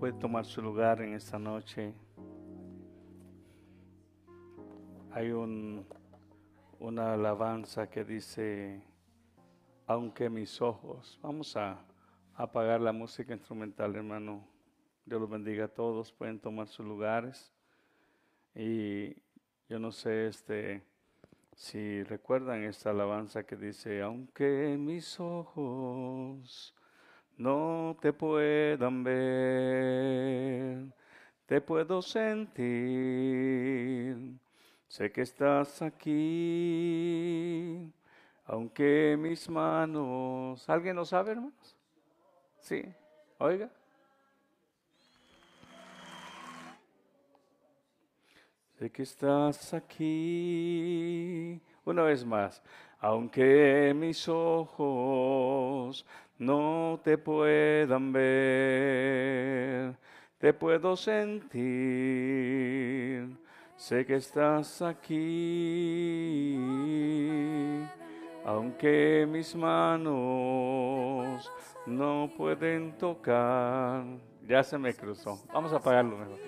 [0.00, 1.92] puede tomar su lugar en esta noche.
[5.12, 5.86] Hay un,
[6.78, 8.82] una alabanza que dice,
[9.86, 11.84] aunque mis ojos, vamos a
[12.34, 14.48] apagar la música instrumental, hermano.
[15.04, 17.52] Dios los bendiga a todos, pueden tomar sus lugares.
[18.54, 19.14] Y
[19.68, 20.82] yo no sé este,
[21.54, 26.74] si recuerdan esta alabanza que dice, aunque mis ojos
[27.40, 30.86] no te puedan ver,
[31.46, 32.68] te puedo sentir,
[34.86, 36.20] sé que estás aquí,
[38.44, 41.78] aunque mis manos, ¿alguien lo sabe, hermanos?
[42.58, 42.84] Sí,
[43.38, 43.70] oiga.
[48.78, 52.62] Sé que estás aquí, una vez más,
[53.00, 56.04] aunque mis ojos
[56.38, 59.96] no te puedan ver,
[60.38, 61.50] te puedo sentir,
[63.76, 66.56] sé que estás aquí,
[68.44, 71.50] aunque mis manos
[71.86, 74.04] no pueden tocar.
[74.46, 75.38] Ya se me cruzó.
[75.52, 76.38] Vamos a apagarlo mejor.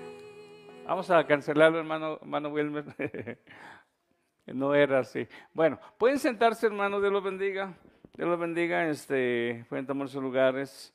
[0.87, 2.85] Vamos a cancelarlo, hermano, hermano Wilmer.
[4.47, 5.27] no era así.
[5.53, 7.75] Bueno, pueden sentarse, hermano, Dios los bendiga.
[8.15, 10.95] Dios los bendiga, este, pueden tomar sus lugares.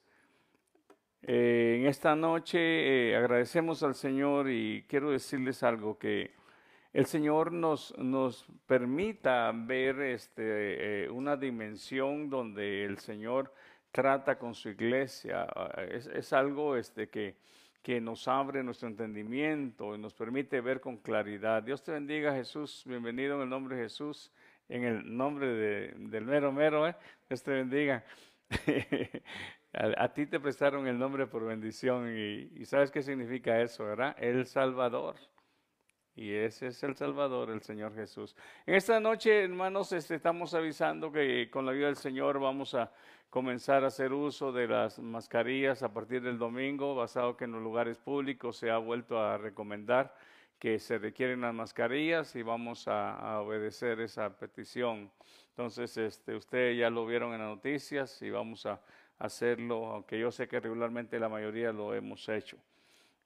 [1.24, 6.32] Eh, en esta noche eh, agradecemos al Señor y quiero decirles algo que
[6.94, 13.54] el Señor nos, nos permita ver este, eh, una dimensión donde el Señor
[13.92, 15.48] trata con su iglesia.
[15.90, 17.36] Es, es algo este, que,
[17.88, 21.64] que nos abre nuestro entendimiento y nos permite ver con claridad.
[21.64, 22.84] Dios te bendiga, Jesús.
[22.86, 24.30] Bienvenido en el nombre de Jesús
[24.68, 25.48] en el nombre
[25.96, 26.98] del mero mero, ¿eh?
[27.30, 28.04] Dios te bendiga.
[29.72, 34.18] a, ti te prestaron el nombre por bendición y, sabes qué significa eso, ¿verdad?
[34.20, 35.16] El Salvador.
[36.14, 38.36] Y ese es el Salvador, el Señor Jesús.
[38.66, 42.92] En esta noche, hermanos, este, estamos avisando que con la ayuda del Señor vamos a
[43.30, 47.62] comenzar a hacer uso de las mascarillas a partir del domingo, basado que en los
[47.62, 50.16] lugares públicos se ha vuelto a recomendar
[50.60, 55.12] que se requieren las mascarillas y vamos a, obedecer esa petición.
[55.50, 58.82] Entonces, este, ustedes ya lo vieron en las noticias y vamos a
[59.20, 62.58] hacerlo, aunque yo sé que regularmente la mayoría lo hemos hecho.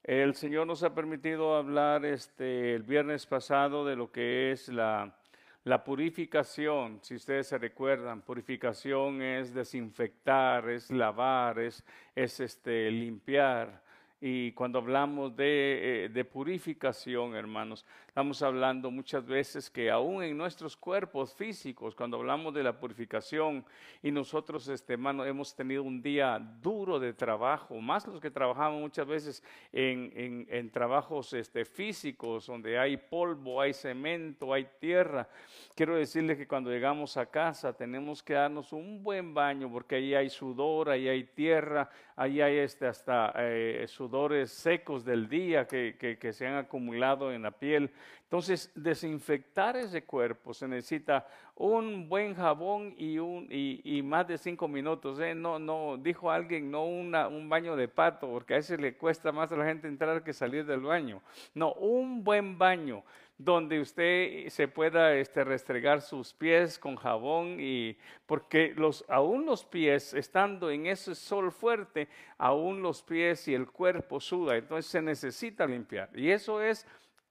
[0.04, 5.16] El Señor nos ha permitido hablar este, el viernes pasado de lo que es la,
[5.64, 11.84] la purificación, si ustedes se recuerdan, purificación es desinfectar, es lavar, es,
[12.16, 13.82] es este, limpiar.
[14.20, 20.36] Y cuando hablamos de, eh, de, purificación, hermanos, estamos hablando muchas veces que aún en
[20.36, 23.64] nuestros cuerpos físicos, cuando hablamos de la purificación,
[24.04, 28.82] y nosotros, este, hermano, hemos tenido un día duro de trabajo, más los que trabajamos
[28.82, 35.30] muchas veces en, en, trabajos este, físicos, donde hay polvo, hay cemento, hay tierra.
[35.74, 40.16] Quiero decirles que cuando llegamos a casa tenemos que darnos un buen baño, porque ahí
[40.16, 45.96] hay sudor, ahí hay tierra, ahí hay este, hasta eh, sudores secos del día que,
[45.98, 47.90] que, se han acumulado en la piel.
[48.24, 54.68] Entonces, desinfectar ese cuerpo se necesita un buen jabón y, un, y, más de cinco
[54.68, 55.20] minutos.
[55.20, 55.36] ¿eh?
[55.36, 59.32] No, no, dijo alguien, no una, un baño de pato, porque a veces le cuesta
[59.32, 61.22] más a la gente entrar que salir del baño.
[61.54, 63.04] No, un buen baño
[63.38, 69.66] donde usted se pueda este, restregar sus pies con jabón y porque los, aún los
[69.66, 72.08] pies, estando en ese sol fuerte,
[72.38, 76.10] aún los pies y el cuerpo suda, entonces se necesita limpiar.
[76.14, 76.86] Y eso es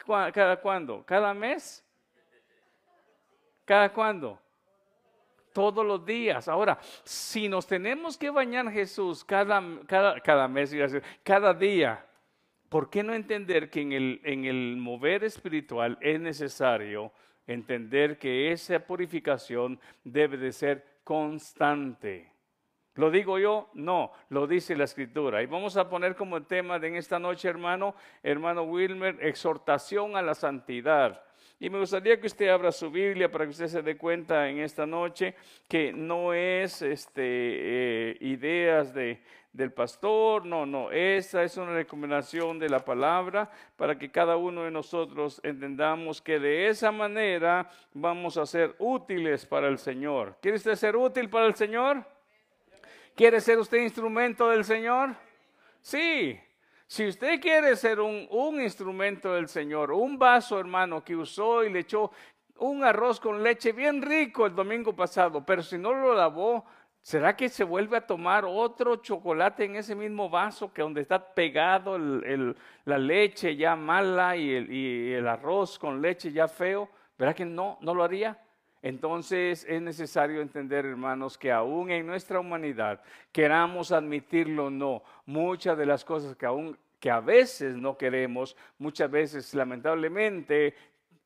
[0.04, 1.84] cada cuándo, cada mes,
[3.64, 4.38] cada cuándo.
[5.52, 6.46] Todos los días.
[6.46, 10.72] Ahora, si nos tenemos que bañar Jesús cada, cada, cada mes,
[11.24, 12.06] cada día,
[12.68, 17.12] ¿por qué no entender que en el, en el mover espiritual es necesario
[17.48, 22.29] entender que esa purificación debe de ser constante?
[23.00, 23.70] ¿Lo digo yo?
[23.72, 25.42] No, lo dice la escritura.
[25.42, 30.22] Y vamos a poner como tema de en esta noche, hermano, hermano Wilmer, exhortación a
[30.22, 31.24] la santidad.
[31.58, 34.58] Y me gustaría que usted abra su Biblia para que usted se dé cuenta en
[34.58, 35.34] esta noche
[35.66, 42.58] que no es este, eh, ideas de, del pastor, no, no, esa es una recomendación
[42.58, 48.36] de la palabra para que cada uno de nosotros entendamos que de esa manera vamos
[48.36, 50.36] a ser útiles para el Señor.
[50.42, 52.04] ¿Quiere usted ser útil para el Señor?
[53.20, 55.14] ¿Quiere ser usted instrumento del Señor?
[55.82, 56.40] Sí.
[56.86, 61.80] Si usted quiere ser un, instrumento del Señor, un vaso, hermano, que usó y le
[61.80, 62.12] echó
[62.60, 66.64] un arroz con leche bien rico el domingo pasado, pero si no lo lavó,
[67.02, 71.34] ¿Será que se vuelve a tomar otro chocolate en ese mismo vaso que donde está
[71.34, 76.88] pegado la leche ya mala y el, y el arroz con leche ya feo?
[77.18, 77.76] ¿Verdad que no?
[77.82, 78.38] ¿No lo haría?
[78.82, 85.76] Entonces es necesario entender, hermanos, que aún en nuestra humanidad, queramos admitirlo o no, muchas
[85.76, 90.74] de las cosas que aún que a veces no queremos, muchas veces lamentablemente,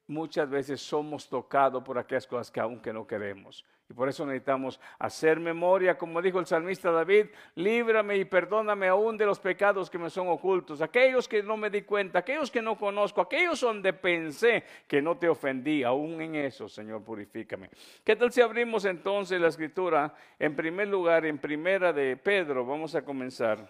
[0.07, 3.65] muchas veces somos tocados por aquellas cosas que aún que no queremos.
[3.89, 7.27] Y por eso necesitamos hacer memoria, como dijo el salmista David,
[7.57, 11.69] líbrame y perdóname aún de los pecados que me son ocultos, aquellos que no me
[11.69, 16.35] di cuenta, aquellos que no conozco, aquellos donde pensé que no te ofendí, aún en
[16.35, 17.69] eso, Señor, purifícame.
[18.03, 20.15] ¿Qué tal si abrimos entonces la escritura?
[20.39, 23.69] En primer lugar, en primera de Pedro, vamos a comenzar.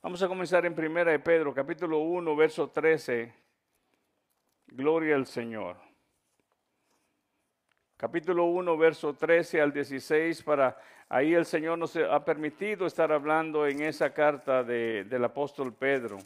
[0.00, 3.34] Vamos a comenzar en primera de Pedro, capítulo 1, verso 13.
[4.68, 5.91] Gloria al Señor
[8.02, 10.76] capítulo 1, verso 13 al 16, para
[11.08, 16.18] ahí el Señor nos ha permitido estar hablando en esa carta del apóstol Pedro.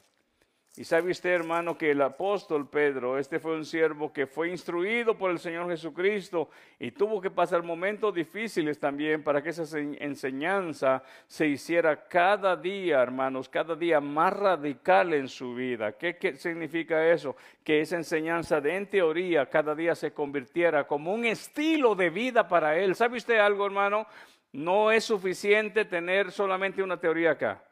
[0.79, 5.17] Y sabe usted, hermano, que el apóstol Pedro, este fue un siervo que fue instruido
[5.17, 11.03] por el Señor Jesucristo y tuvo que pasar momentos difíciles también para que esa enseñanza
[11.27, 15.93] se hiciera cada día, hermanos, cada día más radical en su vida.
[15.93, 17.37] ¿Qué, qué significa eso?
[17.65, 22.47] Que esa enseñanza de en teoría cada día se convirtiera como un estilo de vida
[22.47, 22.95] para él.
[22.95, 24.07] ¿Sabe usted algo, hermano?
[24.53, 27.63] No es suficiente tener solamente una teoría acá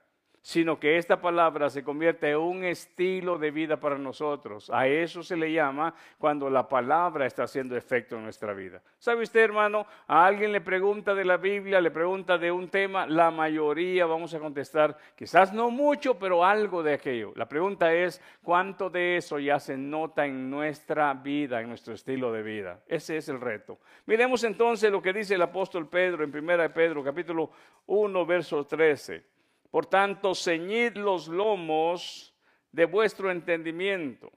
[0.45, 4.69] sino que esta palabra se convierte en un estilo de vida para nosotros.
[4.69, 8.83] A eso se le llama cuando la palabra está haciendo efecto en nuestra vida.
[8.99, 9.87] ¿Sabe usted, hermano?
[10.07, 14.35] A alguien le pregunta de la Biblia, le pregunta de un tema, la mayoría vamos
[14.35, 17.33] a contestar, quizás no mucho, pero algo de aquello.
[17.37, 22.31] La pregunta es, ¿cuánto de eso ya se nota en nuestra vida, en nuestro estilo
[22.33, 22.81] de vida?
[22.87, 23.79] Ese es el reto.
[24.05, 27.49] Miremos entonces lo que dice el apóstol Pedro en 1 Pedro, capítulo
[27.87, 29.34] 1, verso 13.
[29.75, 32.33] Por tanto, ceñid los lomos
[32.71, 34.31] de vuestro entendimiento.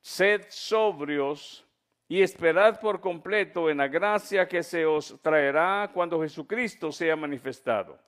[0.00, 1.66] Sed sobrios
[2.06, 7.98] y esperad por completo en la gracia que se os traerá cuando Jesucristo sea manifestado.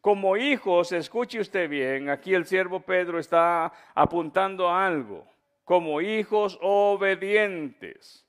[0.00, 5.26] Como hijos, escuche usted bien, aquí el siervo Pedro está apuntando a algo.
[5.64, 8.26] Como hijos obedientes,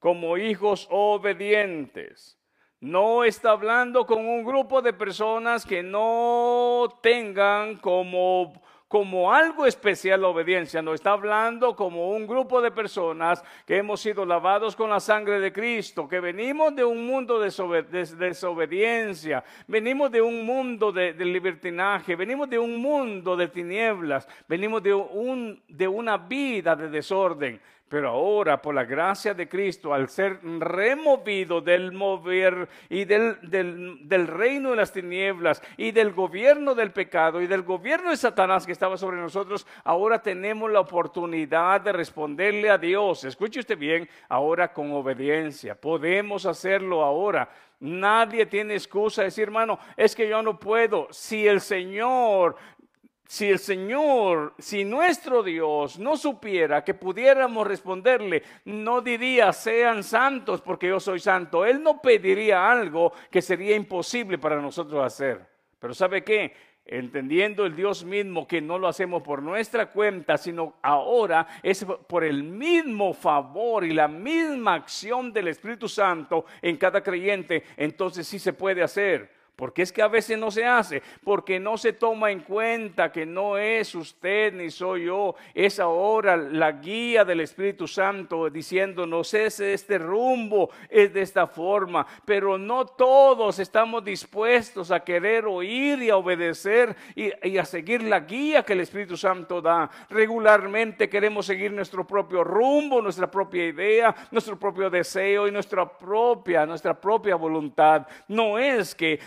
[0.00, 2.37] como hijos obedientes.
[2.80, 8.52] No está hablando con un grupo de personas que no tengan como,
[8.86, 10.80] como algo especial la obediencia.
[10.80, 15.40] No está hablando como un grupo de personas que hemos sido lavados con la sangre
[15.40, 17.50] de Cristo, que venimos de un mundo de
[18.16, 24.94] desobediencia, venimos de un mundo de, libertinaje, venimos de un mundo de tinieblas, venimos de,
[24.94, 27.60] un, de una vida de desorden.
[27.88, 34.26] Pero ahora, por la gracia de Cristo, al ser removido del mover y del, del,
[34.26, 38.72] reino de las tinieblas y del gobierno del pecado y del gobierno de Satanás que
[38.72, 43.24] estaba sobre nosotros, ahora tenemos la oportunidad de responderle a Dios.
[43.24, 45.74] Escuche usted bien, ahora con obediencia.
[45.74, 47.48] Podemos hacerlo ahora.
[47.80, 51.06] Nadie tiene excusa de decir, hermano, es que yo no puedo.
[51.10, 52.56] Si el Señor
[53.28, 60.62] si el Señor, si nuestro Dios no supiera que pudiéramos responderle, no diría sean santos
[60.62, 61.66] porque yo soy santo.
[61.66, 65.46] Él no pediría algo que sería imposible para nosotros hacer.
[65.78, 66.54] Pero ¿sabe qué?
[66.86, 72.24] Entendiendo el Dios mismo que no lo hacemos por nuestra cuenta, sino ahora es por
[72.24, 78.38] el mismo favor y la misma acción del Espíritu Santo en cada creyente, entonces sí
[78.38, 79.37] se puede hacer.
[79.58, 83.26] Porque es que a veces no se hace, porque no se toma en cuenta que
[83.26, 89.58] no es usted ni soy yo, es ahora la guía del Espíritu Santo diciéndonos es
[89.58, 96.10] este rumbo, es de esta forma, pero no todos estamos dispuestos a querer oír y
[96.10, 99.90] a obedecer y, a seguir la guía que el Espíritu Santo da.
[100.08, 106.64] Regularmente queremos seguir nuestro propio rumbo, nuestra propia idea, nuestro propio deseo y nuestra propia,
[106.64, 108.06] nuestra propia voluntad.
[108.28, 109.18] No es que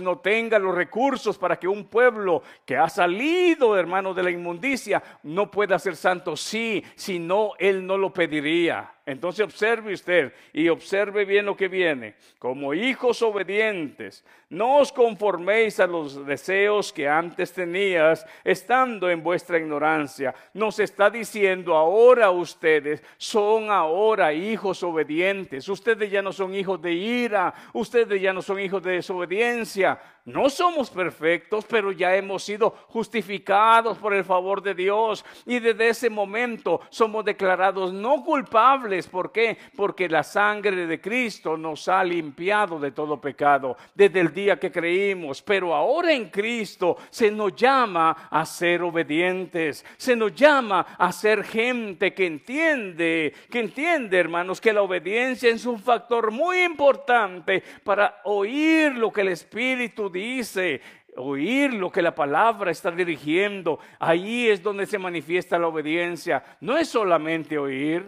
[0.00, 5.02] no tenga los recursos para que un pueblo que ha salido, hermano, de la inmundicia
[5.22, 6.36] no pueda ser santo.
[6.36, 8.97] Sí, si no, Él no lo pediría.
[9.08, 12.14] Entonces observe usted y observe bien lo que viene.
[12.38, 19.56] Como hijos obedientes, no os conforméis a los deseos que antes tenías, estando en vuestra
[19.56, 20.34] ignorancia.
[20.52, 25.66] Nos está diciendo ahora ustedes son ahora hijos obedientes.
[25.70, 29.98] Ustedes ya no son hijos de ira, ustedes ya no son hijos de desobediencia.
[30.28, 35.24] No somos perfectos, pero ya hemos sido justificados por el favor de Dios.
[35.46, 39.06] Y desde ese momento somos declarados no culpables.
[39.06, 39.56] ¿Por qué?
[39.74, 44.70] Porque la sangre de Cristo nos ha limpiado de todo pecado desde el día que
[44.70, 45.40] creímos.
[45.40, 49.82] Pero ahora en Cristo se nos llama a ser obedientes.
[49.96, 55.64] Se nos llama a ser gente que entiende, que entiende, hermanos, que la obediencia es
[55.64, 60.80] un factor muy importante para oír lo que el Espíritu dice,
[61.16, 63.78] oír lo que la palabra está dirigiendo.
[63.98, 66.42] Ahí es donde se manifiesta la obediencia.
[66.60, 68.06] No es solamente oír.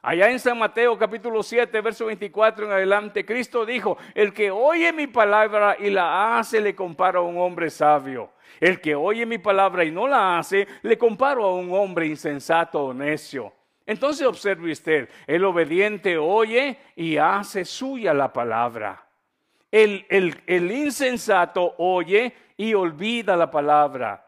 [0.00, 4.92] Allá en San Mateo capítulo 7, verso 24 en adelante, Cristo dijo, el que oye
[4.92, 8.30] mi palabra y la hace le comparo a un hombre sabio.
[8.60, 12.84] El que oye mi palabra y no la hace, le comparo a un hombre insensato
[12.84, 13.52] o necio.
[13.86, 19.07] Entonces observe usted, el obediente oye y hace suya la palabra.
[19.70, 24.24] El, insensato oye y olvida la palabra.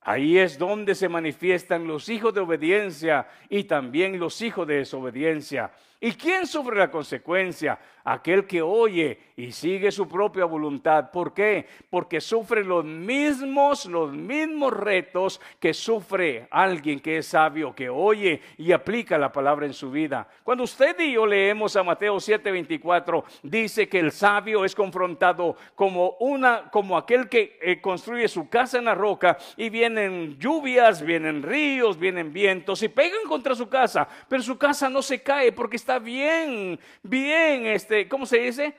[0.00, 5.70] Ahí es donde se manifiestan los hijos de obediencia y también los hijos de desobediencia.
[6.04, 7.78] ¿Y quién sufre la consecuencia?
[8.02, 11.12] Aquel que oye y sigue su propia voluntad.
[11.12, 11.68] ¿Por qué?
[11.88, 18.40] Porque sufre los mismos, los mismos retos que sufre alguien que es sabio, que oye
[18.58, 20.26] y aplica la palabra en su vida.
[20.42, 26.16] Cuando usted y yo leemos a Mateo 7:24, dice que el sabio es confrontado como
[26.18, 31.44] una, como aquel que eh, construye su casa en la roca y vienen lluvias, vienen
[31.44, 35.76] ríos, vienen vientos y pegan contra su casa, pero su casa no se cae porque
[35.76, 38.74] está bien, bien, este, ¿cómo se dice?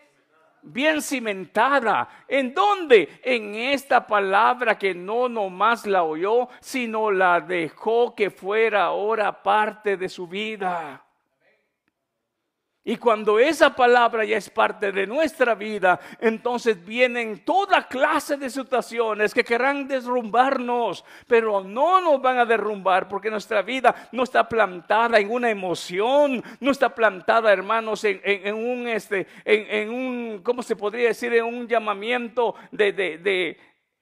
[0.63, 2.07] bien cimentada.
[2.27, 3.19] ¿En dónde?
[3.23, 9.97] En esta palabra que no nomás la oyó, sino la dejó que fuera ahora parte
[9.97, 11.03] de su vida.
[12.85, 18.49] Y cuando esa palabra ya es parte de nuestra vida, entonces vienen toda clase de
[18.49, 24.49] situaciones que querrán derrumbarnos, pero no nos van a derrumbar porque nuestra vida no está
[24.49, 30.75] plantada en una emoción, no está plantada, hermanos, en, un, este, en, un, ¿cómo se
[30.75, 31.33] podría decir?
[31.33, 33.47] En un llamamiento de, de, de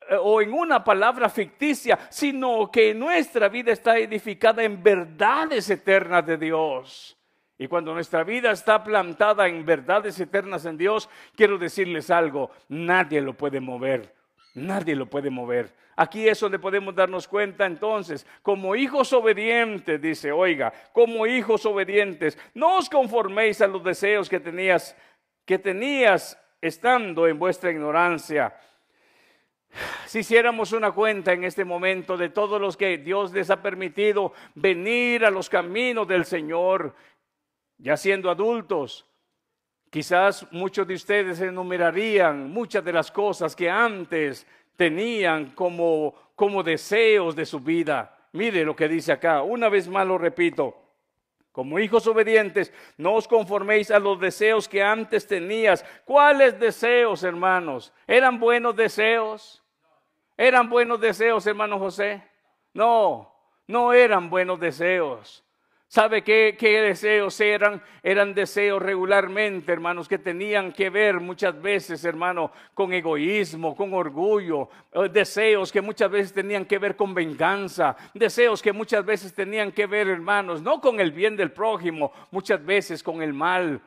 [0.09, 6.25] eh, o en una palabra ficticia, sino que nuestra vida está edificada en verdades eternas
[6.25, 7.20] de Dios.
[7.61, 13.21] Y cuando nuestra vida está plantada en verdades eternas en Dios, quiero decirles algo, nadie
[13.21, 14.15] lo puede mover,
[14.55, 15.71] nadie lo puede mover.
[15.95, 22.35] Aquí es donde podemos darnos cuenta entonces, como hijos obedientes, dice, oiga, como hijos obedientes,
[22.55, 24.97] no os conforméis a los deseos que tenías,
[25.45, 28.55] que tenías estando en vuestra ignorancia.
[30.07, 34.33] Si hiciéramos una cuenta en este momento de todos los que Dios les ha permitido
[34.55, 36.95] venir a los caminos del Señor,
[37.81, 39.05] ya siendo adultos,
[39.89, 44.45] quizás muchos de ustedes enumerarían muchas de las cosas que antes
[44.75, 48.17] tenían como, como deseos de su vida.
[48.33, 50.77] Mire lo que dice acá, una vez más lo repito.
[51.51, 55.83] Como hijos obedientes, no os conforméis a los deseos que antes tenías.
[56.05, 57.91] ¿Cuáles deseos, hermanos?
[58.07, 59.61] ¿Eran buenos deseos?
[60.37, 62.23] ¿Eran buenos deseos, hermano José?
[62.73, 63.35] No,
[63.67, 65.43] no eran buenos deseos.
[65.93, 67.83] ¿Sabe qué, deseos eran?
[68.01, 74.69] Eran deseos regularmente, hermanos, que tenían que ver muchas veces, hermano, con egoísmo, con orgullo,
[74.93, 79.73] eh, deseos que muchas veces tenían que ver con venganza, deseos que muchas veces tenían
[79.73, 83.81] que ver, hermanos, no con el bien del prójimo, muchas veces con el mal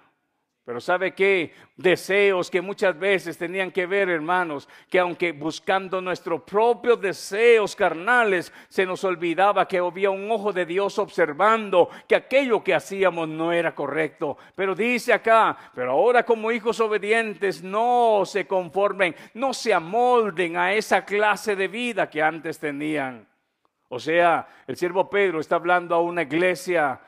[0.65, 1.53] pero ¿sabe qué?
[1.77, 8.51] Deseos que muchas veces tenían que ver, hermanos, que aunque buscando nuestros propios deseos carnales,
[8.69, 13.53] se nos olvidaba que había un ojo de Dios observando que aquello que hacíamos no
[13.53, 14.39] era correcto.
[14.55, 20.73] Pero dice acá, pero ahora como hijos obedientes no se conformen, no se amolden a
[20.73, 23.29] esa clase de vida que antes tenían.
[23.91, 26.99] O sea, el siervo Pedro está hablando a una iglesia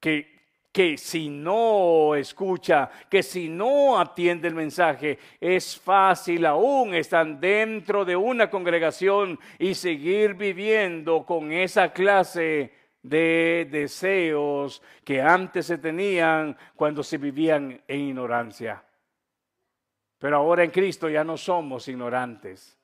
[0.00, 0.35] que
[0.76, 8.04] que si no escucha, que si no atiende el mensaje, es fácil aún estar dentro
[8.04, 16.54] de una congregación y seguir viviendo con esa clase de deseos que antes se tenían
[16.74, 18.84] cuando se vivían en ignorancia.
[20.18, 22.78] Pero ahora en Cristo ya no somos ignorantes.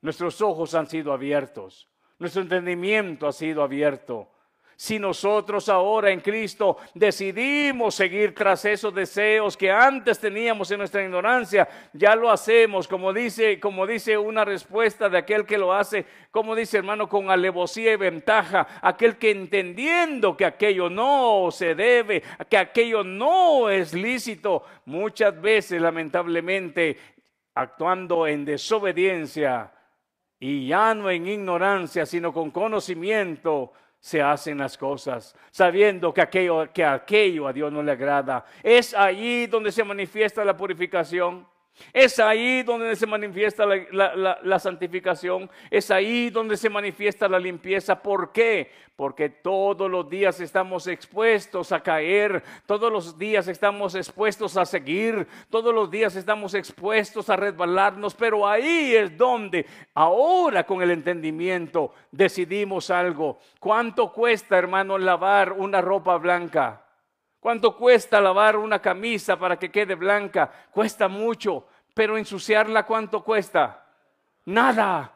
[0.00, 1.86] Nuestros ojos han sido abiertos,
[2.18, 4.30] nuestro entendimiento ha sido abierto.
[4.78, 11.02] Si nosotros ahora en Cristo decidimos seguir tras esos deseos que antes teníamos en nuestra
[11.02, 16.04] ignorancia, ya lo hacemos, como dice, como dice una respuesta de aquel que lo hace,
[16.30, 22.22] como dice hermano, con alevosía y ventaja, aquel que entendiendo que aquello no se debe,
[22.50, 26.98] que aquello no es lícito, muchas veces lamentablemente
[27.54, 29.72] actuando en desobediencia
[30.38, 33.72] y ya no en ignorancia, sino con conocimiento,
[34.06, 38.44] se hacen las cosas, sabiendo que aquello, que aquello a Dios no le agrada.
[38.62, 41.44] Es ahí donde se manifiesta la purificación.
[41.92, 48.02] Es ahí donde se manifiesta la, santificación, es ahí donde se manifiesta la limpieza.
[48.02, 48.70] ¿Por qué?
[48.96, 55.26] Porque todos los días estamos expuestos a caer, todos los días estamos expuestos a seguir,
[55.50, 61.92] todos los días estamos expuestos a resbalarnos, pero ahí es donde ahora con el entendimiento
[62.10, 63.38] decidimos algo.
[63.60, 66.85] ¿Cuánto cuesta, hermano, lavar una ropa blanca?
[67.40, 70.50] ¿Cuánto cuesta lavar una camisa para que quede blanca?
[70.70, 73.86] Cuesta mucho, pero ensuciarla ¿cuánto cuesta?
[74.46, 75.15] Nada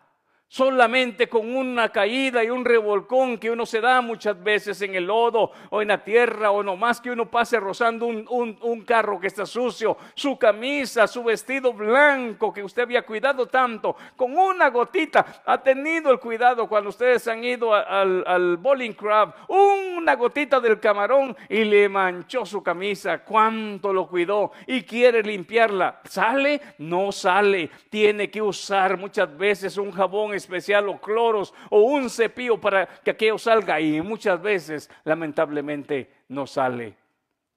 [0.51, 5.07] solamente con una caída y un revolcón que uno se da muchas veces en el
[5.07, 9.29] lodo o en la tierra o nomás que uno pase rozando un, un, carro que
[9.29, 15.43] está sucio, su camisa, su vestido blanco que usted había cuidado tanto, con una gotita,
[15.47, 20.81] ha tenido el cuidado cuando ustedes han ido al, al bowling crab, una gotita del
[20.81, 26.61] camarón y le manchó su camisa, cuánto lo cuidó y quiere limpiarla, ¿sale?
[26.79, 32.61] No sale, tiene que usar muchas veces un jabón especial o cloros o un cepillo
[32.61, 36.97] para que aquello salga y muchas veces lamentablemente no sale.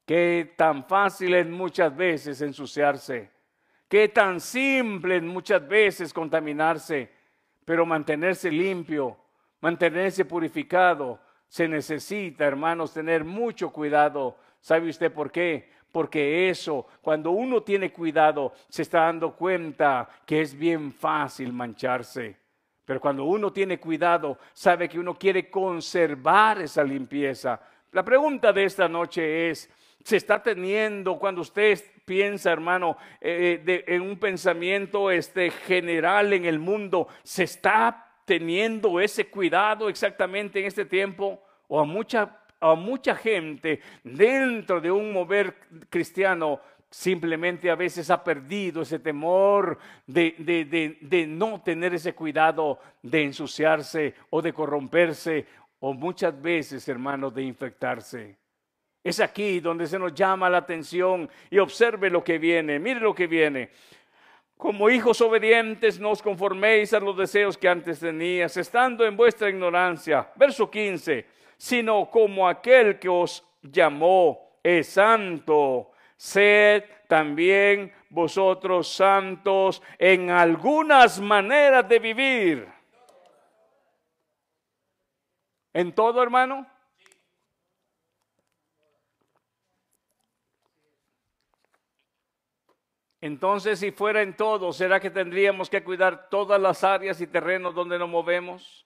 [0.06, 3.32] Qué tan fácil es muchas veces ensuciarse.
[3.88, 7.10] Qué tan simple es muchas veces contaminarse.
[7.64, 9.18] Pero mantenerse limpio,
[9.62, 14.38] mantenerse purificado, se necesita, hermanos, tener mucho cuidado.
[14.60, 15.70] ¿Sabe usted por qué?
[15.92, 22.43] Porque eso, cuando uno tiene cuidado, se está dando cuenta que es bien fácil mancharse.
[22.86, 27.62] Pero cuando uno tiene cuidado, sabe que uno quiere conservar esa limpieza.
[27.92, 29.70] La pregunta de esta noche es,
[30.04, 36.60] ¿se está teniendo cuando usted piensa, hermano, eh, en un pensamiento este, general en el
[36.60, 41.42] mundo, ¿se está teniendo ese cuidado exactamente en este tiempo?
[41.68, 45.56] ¿O a mucha, a mucha gente dentro de un mover
[45.90, 46.60] cristiano
[46.94, 54.44] simplemente a veces ha perdido ese temor de, no tener ese cuidado de ensuciarse o
[54.44, 55.48] de corromperse
[55.80, 58.38] o muchas veces, hermanos, de infectarse.
[59.04, 63.16] Es aquí donde se nos llama la atención y observe lo que viene, mire lo
[63.16, 63.72] que viene.
[64.56, 69.50] Como hijos obedientes, no os conforméis a los deseos que antes tenías, estando en vuestra
[69.50, 70.30] ignorancia.
[70.36, 71.26] Verso 15,
[71.58, 81.88] sino como aquel que os llamó es santo sed también vosotros santos en algunas maneras
[81.88, 82.68] de vivir.
[85.74, 86.68] ¿En todo, hermano?
[93.24, 97.74] Entonces, si fuera en todo, ¿será que tendríamos que cuidar todas las áreas y terrenos
[97.74, 98.86] donde nos movemos?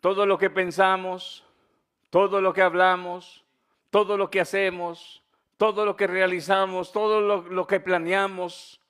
[0.00, 1.44] Todo lo que pensamos,
[2.08, 3.44] todo lo que hablamos,
[3.90, 5.22] todo lo que hacemos,
[5.60, 8.80] todo lo que realizamos, todo lo, que planeamos.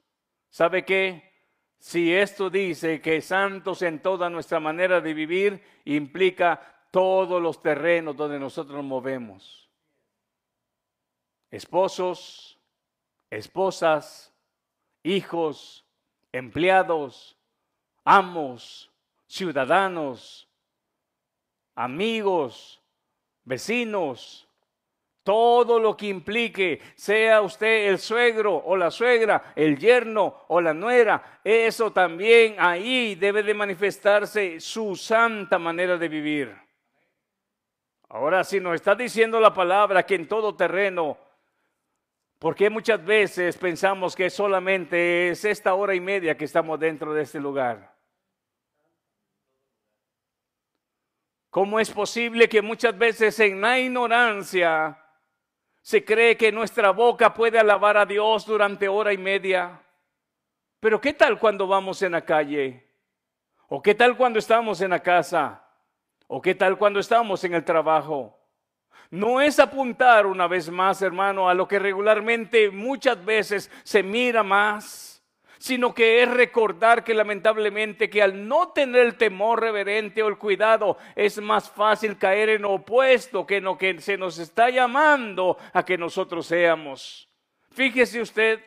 [0.51, 1.33] ¿Sabe qué?
[1.81, 8.17] Si esto dice que santos en toda nuestra manera de vivir, implica todos los terrenos
[8.17, 9.69] donde nosotros nos movemos.
[11.51, 12.57] Esposos,
[13.31, 14.33] esposas,
[15.03, 15.85] hijos,
[16.31, 17.37] empleados,
[18.05, 18.93] amos,
[19.27, 20.47] ciudadanos,
[21.75, 22.81] amigos,
[23.43, 24.47] vecinos,
[25.31, 30.75] todo lo que implique, sea usted el suegro o la suegra, el yerno o la
[30.75, 36.57] nuera, eso también ahí debe de manifestarse su santa manera de vivir.
[38.09, 41.17] Ahora, si nos está diciendo la palabra que en todo terreno,
[42.41, 47.23] porque muchas veces pensamos que solamente es esta hora y media que estamos dentro de
[47.23, 47.95] este lugar?
[51.51, 55.00] ¿Cómo es posible que muchas veces en la ignorancia
[55.83, 59.81] se cree que nuestra boca puede alabar a Dios durante hora y media.
[60.79, 62.87] Pero ¿qué tal cuando vamos en la calle?
[63.69, 65.65] ¿O qué tal cuando estamos en la casa?
[66.27, 68.39] ¿O qué tal cuando estamos en el trabajo?
[69.11, 74.43] No es apuntar una vez más, hermano, a lo que regularmente muchas veces se mira
[74.43, 75.10] más
[75.61, 80.39] sino que es recordar que lamentablemente que al no tener el temor reverente o el
[80.39, 85.59] cuidado es más fácil caer en opuesto que en lo que se nos está llamando
[85.75, 87.29] a que nosotros seamos.
[87.73, 88.59] Fíjese usted,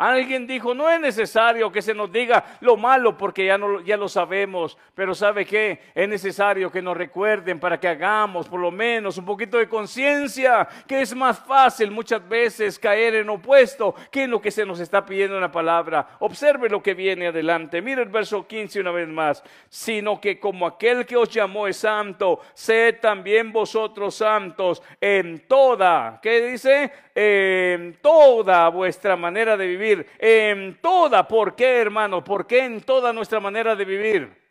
[0.00, 3.98] Alguien dijo, no es necesario que se nos diga lo malo porque ya, no, ya
[3.98, 5.78] lo sabemos, pero ¿sabe qué?
[5.94, 10.66] Es necesario que nos recuerden para que hagamos por lo menos un poquito de conciencia,
[10.86, 14.80] que es más fácil muchas veces caer en opuesto que en lo que se nos
[14.80, 16.16] está pidiendo en la palabra.
[16.20, 17.82] Observe lo que viene adelante.
[17.82, 19.42] Mire el verso 15 una vez más.
[19.68, 26.20] Sino que como aquel que os llamó es santo, sed también vosotros santos en toda,
[26.22, 26.90] ¿qué dice?
[27.22, 31.28] En toda vuestra manera de vivir en toda.
[31.28, 32.24] ¿Por qué, hermano?
[32.24, 34.42] ¿Por qué en toda nuestra manera de vivir?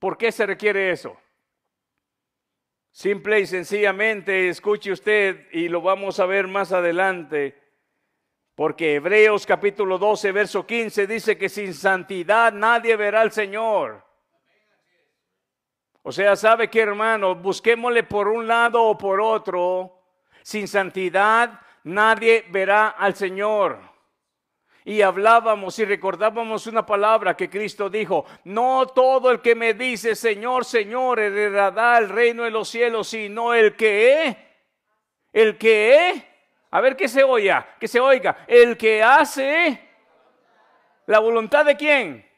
[0.00, 1.16] ¿Por qué se requiere eso?
[2.90, 7.62] Simple y sencillamente, escuche usted y lo vamos a ver más adelante,
[8.56, 14.04] porque Hebreos capítulo 12, verso 15 dice que sin santidad nadie verá al Señor.
[16.02, 17.36] O sea, ¿sabe qué, hermano?
[17.36, 19.93] Busquémosle por un lado o por otro.
[20.44, 23.78] Sin santidad nadie verá al Señor.
[24.84, 30.14] Y hablábamos y recordábamos una palabra que Cristo dijo, no todo el que me dice
[30.14, 34.36] Señor, Señor, heredará el reino de los cielos, sino el que,
[35.32, 36.28] el que,
[36.70, 39.80] a ver que se oiga, que se oiga, el que hace
[41.06, 42.30] la voluntad de quién?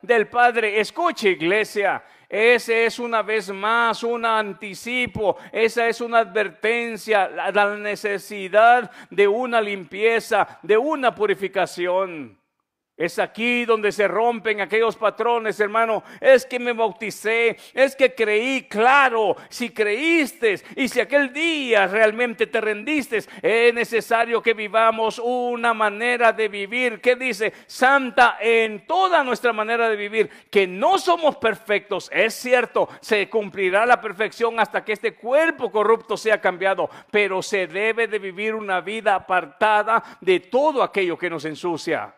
[0.00, 0.80] Del Padre.
[0.80, 8.90] Escuche iglesia, ese es una vez más un anticipo, esa es una advertencia, la, necesidad
[9.10, 12.41] de una limpieza, de una purificación.
[12.96, 16.04] Es aquí donde se rompen aquellos patrones, hermano.
[16.20, 22.46] Es que me bauticé, es que creí, claro, si creíste y si aquel día realmente
[22.46, 27.00] te rendiste, es necesario que vivamos una manera de vivir.
[27.00, 27.54] ¿Qué dice?
[27.66, 33.86] Santa en toda nuestra manera de vivir, que no somos perfectos, es cierto, se cumplirá
[33.86, 38.80] la perfección hasta que este cuerpo corrupto sea cambiado, pero se debe de vivir una
[38.80, 42.14] vida apartada de todo aquello que nos ensucia.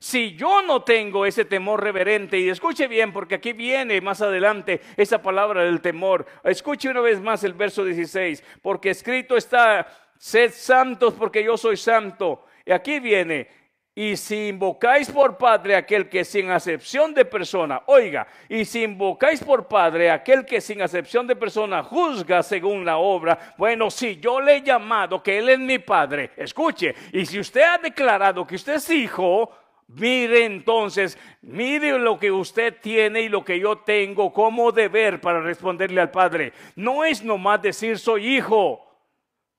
[0.00, 4.80] Si yo no tengo ese temor reverente, y escuche bien, porque aquí viene más adelante
[4.96, 6.24] esa palabra del temor.
[6.44, 11.76] Escuche una vez más el verso 16, porque escrito está, sed santos porque yo soy
[11.76, 12.44] santo.
[12.64, 13.48] Y aquí viene,
[13.92, 19.42] y si invocáis por Padre aquel que sin acepción de persona, oiga, y si invocáis
[19.42, 24.40] por Padre aquel que sin acepción de persona juzga según la obra, bueno, si yo
[24.40, 28.54] le he llamado que Él es mi Padre, escuche, y si usted ha declarado que
[28.54, 29.50] usted es hijo,
[29.88, 35.40] Mire entonces, mire lo que usted tiene y lo que yo tengo como deber para
[35.40, 36.52] responderle al Padre.
[36.76, 38.84] No es nomás decir soy hijo.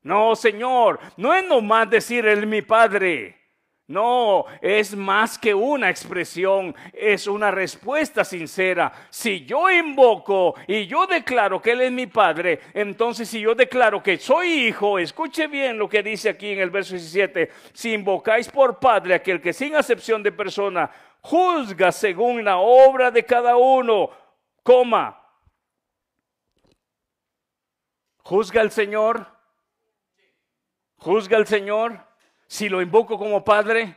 [0.03, 3.38] No, Señor, no es nomás decir él mi Padre.
[3.89, 8.91] No, es más que una expresión, es una respuesta sincera.
[9.09, 14.03] Si yo invoco y yo declaro que Él es mi Padre, entonces si yo declaro
[14.03, 18.47] que soy hijo, escuche bien lo que dice aquí en el verso 17, si invocáis
[18.47, 24.11] por Padre aquel que sin acepción de persona juzga según la obra de cada uno,
[24.61, 25.19] coma,
[28.19, 29.25] juzga el Señor,
[30.97, 32.07] juzga el Señor
[32.49, 33.95] si lo invoco como Padre,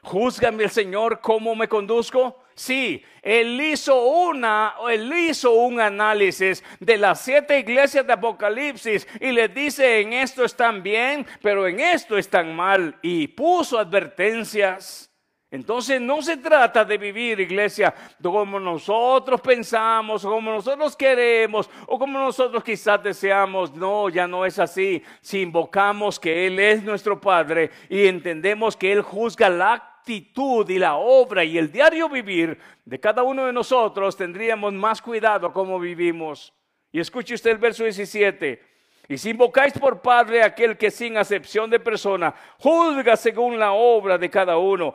[0.00, 2.44] juzgame el Señor cómo me conduzco.
[2.54, 9.32] Sí, él hizo una, él hizo un análisis de las siete iglesias de Apocalipsis y
[9.32, 15.09] le dice en esto están bien, pero en esto están mal y puso advertencias.
[15.52, 22.20] Entonces no se trata de vivir, iglesia, como nosotros pensamos, como nosotros queremos, o como
[22.20, 23.74] nosotros quizás deseamos.
[23.74, 25.02] No, ya no es así.
[25.20, 30.78] Si invocamos que Él es nuestro Padre y entendemos que Él juzga la actitud y
[30.78, 35.80] la obra y el diario vivir de cada uno de nosotros, tendríamos más cuidado cómo
[35.80, 36.54] vivimos.
[36.92, 38.70] Y escuche usted el verso 17.
[39.10, 44.16] Y si invocáis por Padre aquel que sin acepción de persona juzga según la obra
[44.16, 44.94] de cada uno,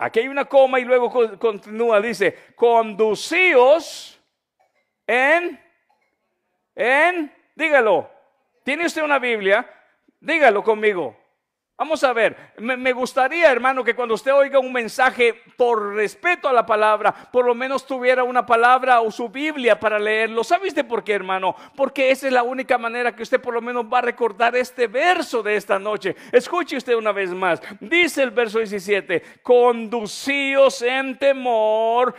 [0.00, 4.22] Aquí hay una coma y luego continúa, dice, conducíos
[5.04, 5.60] en,
[6.76, 8.08] en, dígalo,
[8.62, 9.68] ¿tiene usted una Biblia?
[10.20, 11.17] Dígalo conmigo.
[11.78, 16.52] Vamos a ver, me, gustaría, hermano, que cuando usted oiga un mensaje por respeto a
[16.52, 20.42] la palabra, por lo menos tuviera una palabra o su Biblia para leerlo.
[20.42, 21.54] ¿Sabe usted por qué, hermano?
[21.76, 24.88] Porque esa es la única manera que usted por lo menos va a recordar este
[24.88, 26.16] verso de esta noche.
[26.32, 27.62] Escuche usted una vez más.
[27.78, 32.12] Dice el verso 17, conducíos en temor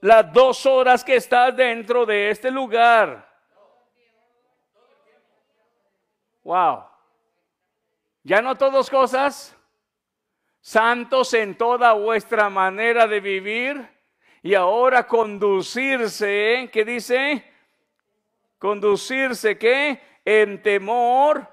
[0.00, 3.28] las dos horas que está dentro de este lugar.
[6.44, 6.95] Wow.
[8.26, 9.56] Ya no todos cosas,
[10.60, 13.88] santos en toda vuestra manera de vivir
[14.42, 17.44] y ahora conducirse, ¿qué dice?
[18.58, 20.00] Conducirse, ¿qué?
[20.24, 21.46] En temor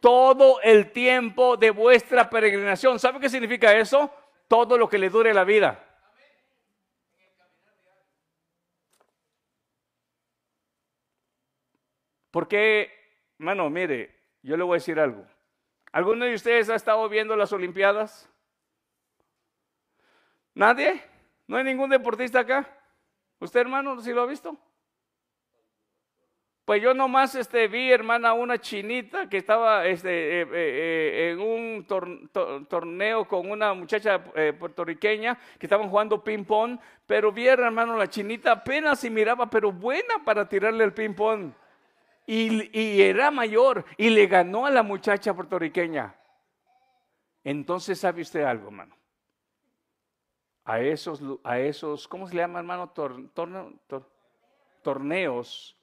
[0.00, 2.98] todo el tiempo de vuestra peregrinación.
[2.98, 4.14] ¿Sabe qué significa eso?
[4.46, 5.82] Todo lo que le dure la vida.
[12.30, 12.92] Porque,
[13.38, 15.24] mano, mire, yo le voy a decir algo.
[15.92, 18.28] ¿Alguno de ustedes ha estado viendo las Olimpiadas?
[20.54, 21.02] ¿Nadie?
[21.48, 22.68] ¿No hay ningún deportista acá?
[23.40, 24.56] ¿Usted, hermano, si lo ha visto?
[26.64, 31.40] Pues yo nomás este, vi, hermana, una chinita que estaba este, eh, eh, eh, en
[31.40, 31.84] un
[32.68, 34.22] torneo con una muchacha
[34.56, 40.24] puertorriqueña que estaban jugando ping-pong, pero vi, hermano, la chinita apenas y miraba, pero buena
[40.24, 41.50] para tirarle el ping-pong.
[42.32, 46.14] Y, era mayor y le ganó a la muchacha puertorriqueña.
[47.42, 48.94] Entonces, ¿sabe usted algo, hermano?
[50.62, 52.92] A esos, a esos ¿cómo se le llama, hermano?
[54.82, 55.76] torneos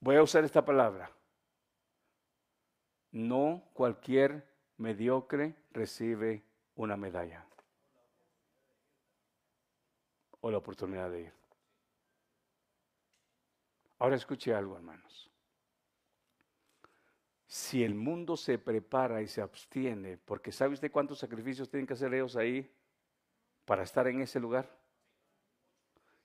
[0.00, 1.08] Voy a usar esta palabra.
[3.12, 4.44] No cualquier
[4.76, 6.42] mediocre recibe
[6.74, 7.46] una medalla
[10.40, 11.43] o la oportunidad de ir.
[14.04, 15.30] Ahora escuche algo, hermanos.
[17.46, 21.94] Si el mundo se prepara y se abstiene, porque ¿sabe usted cuántos sacrificios tienen que
[21.94, 22.70] hacer ellos ahí
[23.64, 24.70] para estar en ese lugar?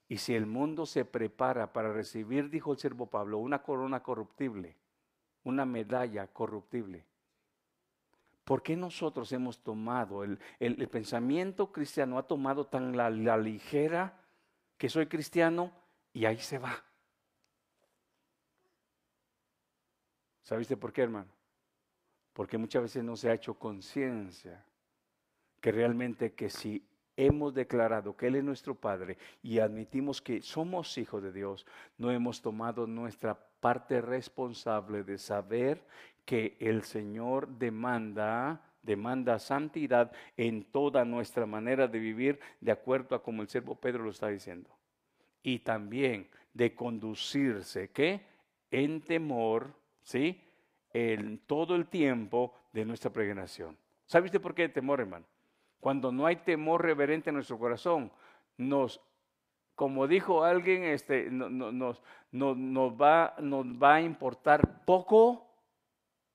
[0.10, 4.76] Y si el mundo se prepara para recibir, dijo el siervo Pablo, una corona corruptible,
[5.46, 7.06] una medalla corruptible,
[8.44, 10.38] ¿por qué nosotros hemos tomado, el,
[10.92, 14.20] pensamiento cristiano ha tomado tan la, la ligera
[14.78, 15.72] que soy cristiano
[16.12, 16.89] y ahí se va?
[20.50, 21.30] ¿Sabiste por qué, hermano?
[22.34, 24.66] Porque muchas veces no se ha hecho conciencia
[25.62, 26.84] que realmente que si
[27.16, 31.68] hemos declarado que Él es nuestro Padre y admitimos que somos hijos de Dios,
[32.00, 35.86] no hemos tomado nuestra parte responsable de saber
[36.26, 43.22] que el Señor demanda demanda santidad en toda nuestra manera de vivir, de acuerdo a
[43.22, 44.72] como el siervo Pedro lo está diciendo.
[45.44, 48.22] Y también de conducirse, ¿qué?
[48.72, 49.78] En temor,
[50.10, 50.42] ¿sí?
[50.92, 53.78] En todo el tiempo de nuestra peregrinación.
[54.08, 55.28] ¿Sabe usted por qué temor, hermano?
[55.80, 58.12] Cuando no hay temor reverente en nuestro corazón,
[58.58, 59.00] nos,
[59.76, 65.48] como dijo alguien, este, nos, nos, va, nos va a importar poco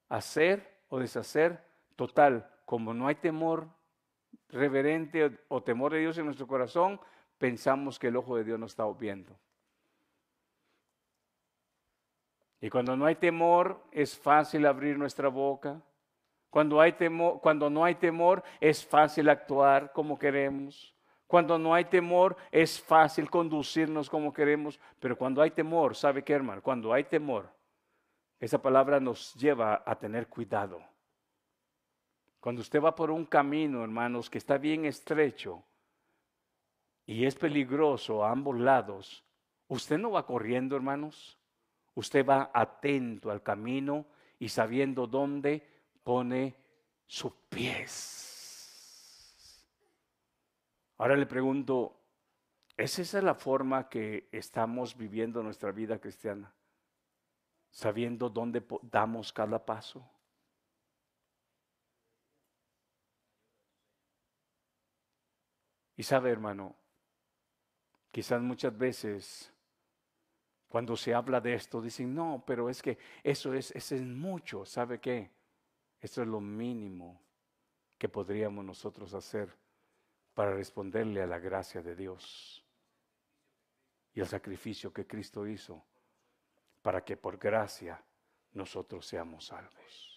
[0.09, 1.61] hacer o deshacer
[1.97, 2.49] total.
[2.65, 3.67] Como no hay temor
[4.51, 7.01] reverente o, temor de Dios en nuestro corazón,
[7.39, 9.37] pensamos que el ojo de Dios nos está viendo.
[12.65, 15.83] Y cuando no hay temor, es fácil abrir nuestra boca,
[16.49, 20.95] cuando, hay temor, cuando no hay temor, es fácil actuar como queremos.
[21.27, 24.81] Cuando no hay temor, es fácil conducirnos como queremos.
[24.99, 26.63] Pero cuando hay temor, ¿sabe qué, hermano?
[26.63, 27.51] Cuando hay temor,
[28.41, 30.81] esa palabra nos lleva a tener cuidado.
[32.41, 35.63] Cuando usted va por un camino, hermanos, que está bien estrecho
[37.05, 39.23] y es peligroso a ambos lados,
[39.69, 41.39] usted no va corriendo, hermanos.
[41.95, 44.07] Usted va atento al camino
[44.39, 45.67] y sabiendo dónde
[46.03, 46.57] pone
[47.07, 48.25] sus pies.
[50.99, 52.01] Ahora le pregunto,
[52.77, 56.53] ¿es esa la forma que estamos viviendo nuestra vida cristiana?
[57.71, 60.09] Sabiendo dónde damos cada paso.
[65.97, 66.75] Y sabe, hermano,
[68.11, 69.54] quizás muchas veces
[70.75, 74.65] cuando se habla de esto dicen, no, pero es que eso es, eso es mucho,
[74.65, 75.31] ¿sabe qué?
[76.01, 77.23] Esto es lo mínimo
[77.97, 79.57] que podríamos nosotros hacer
[80.35, 82.67] para responderle a la gracia de Dios
[84.15, 85.81] y al sacrificio que Cristo hizo
[86.83, 88.03] para que por gracia
[88.53, 90.14] nosotros seamos salvos.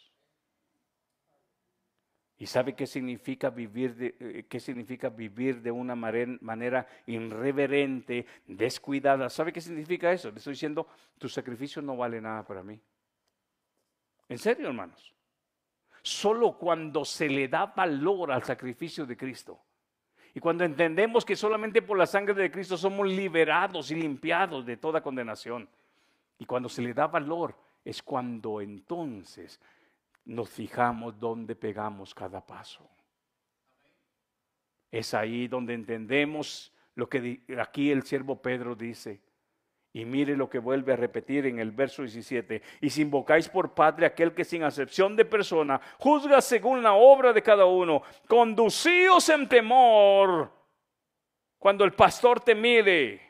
[2.39, 9.29] ¿Y sabe qué significa vivir de, eh, qué significa vivir de una manera irreverente, descuidada?
[9.29, 10.29] ¿Sabe qué significa eso?
[10.29, 12.79] Le estoy diciendo, tu sacrificio no vale nada para mí.
[14.29, 15.17] En serio, hermanos
[16.07, 19.59] solo cuando se le da valor al sacrificio de Cristo.
[20.33, 24.77] Y cuando entendemos que solamente por la sangre de Cristo somos liberados y limpiados de
[24.77, 25.67] toda condenación.
[26.39, 29.59] Y cuando se le da valor es cuando entonces
[30.27, 32.87] nos fijamos dónde pegamos cada paso.
[34.91, 39.21] Es ahí donde entendemos lo que aquí el siervo Pedro dice.
[39.93, 42.61] Y mire lo que vuelve a repetir en el verso 17.
[42.81, 47.33] Y si invocáis por Padre aquel que sin acepción de persona juzga según la obra
[47.33, 50.51] de cada uno, conducíos en temor
[51.57, 53.21] cuando el pastor te mire,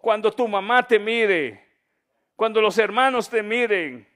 [0.00, 1.68] cuando tu mamá te mire,
[2.36, 4.09] cuando los hermanos te miren,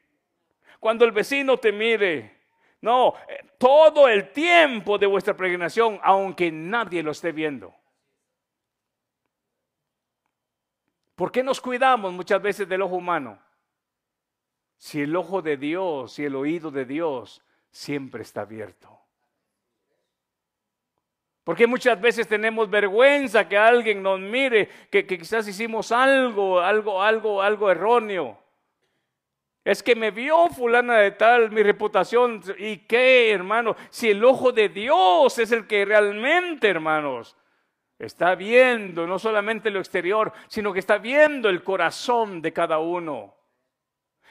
[0.84, 2.42] cuando el vecino te mire.
[2.82, 7.74] No, eh, todo el tiempo de vuestra peregrinación, aunque nadie lo esté viendo.
[11.14, 13.38] ¿Por qué nos cuidamos muchas veces del ojo humano?
[14.76, 18.90] Si el ojo de Dios, si el oído de Dios siempre está abierto.
[21.44, 27.40] Porque muchas veces tenemos vergüenza que alguien nos mire, que, quizás hicimos algo, algo, algo,
[27.40, 28.43] algo erróneo.
[29.64, 32.42] Es que me vio fulana de tal, mi reputación.
[32.58, 33.74] ¿Y qué, hermano?
[33.88, 37.34] Si el ojo de Dios es el que realmente, hermanos,
[37.98, 43.34] está viendo no solamente lo exterior, sino que está viendo el corazón de cada uno.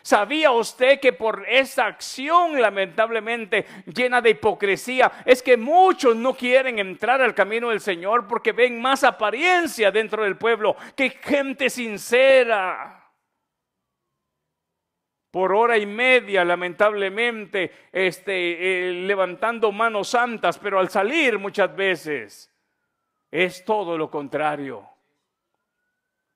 [0.04, 6.78] ¿Sabía usted que por esa acción lamentablemente llena de hipocresía es que muchos no quieren
[6.78, 13.03] entrar al camino del Señor porque ven más apariencia dentro del pueblo que gente sincera?
[15.34, 22.54] Por hora y media, lamentablemente, este, eh, levantando manos santas, pero al salir muchas veces
[23.32, 24.88] es todo lo contrario.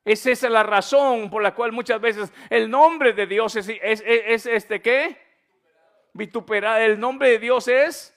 [0.04, 4.48] Es esa la razón por la cual muchas veces el nombre de Dios es, es,
[4.48, 5.16] este qué?
[6.14, 6.80] Vituperado.
[6.80, 8.17] El nombre de Dios es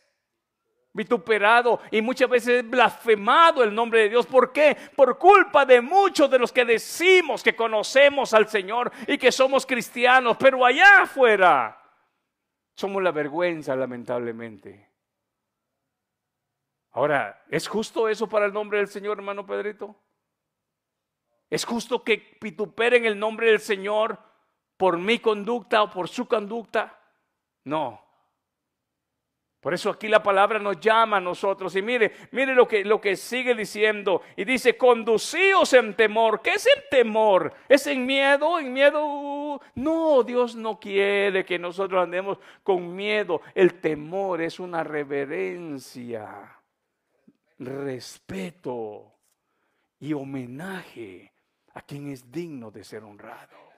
[1.01, 4.27] vituperado y muchas veces es blasfemado el nombre de Dios.
[4.27, 4.77] ¿Por qué?
[4.95, 9.65] Por culpa de muchos de los que decimos que conocemos al Señor y que somos
[9.65, 11.81] cristianos, pero allá afuera
[12.75, 14.91] somos la vergüenza, lamentablemente.
[16.93, 19.97] Ahora, ¿es justo eso para el nombre del Señor, hermano Pedrito?
[21.49, 24.19] ¿Es justo que vituperen el nombre del Señor
[24.77, 26.99] por mi conducta o por su conducta?
[27.65, 28.10] No.
[29.61, 31.77] Por eso aquí la palabra nos llama a nosotros.
[31.77, 34.23] Y mire, mire lo que, lo que sigue diciendo.
[34.35, 36.41] Y dice, conducíos en temor.
[36.41, 37.53] ¿Qué es el temor?
[37.69, 38.59] ¿Es en miedo?
[38.59, 39.61] ¿En miedo?
[39.75, 43.43] No, Dios no quiere que nosotros andemos con miedo.
[43.55, 46.59] El temor es una reverencia,
[47.59, 49.13] respeto
[49.99, 51.35] y homenaje
[51.75, 53.70] a quien es digno de ser honrado.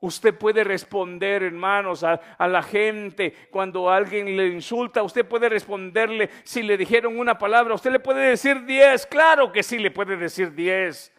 [0.00, 5.02] Usted puede responder, hermanos, a, la gente cuando alguien le insulta.
[5.02, 7.74] Usted puede responderle si le dijeron una palabra.
[7.74, 9.06] Usted le puede decir diez.
[9.06, 11.12] Claro que sí le puede decir diez.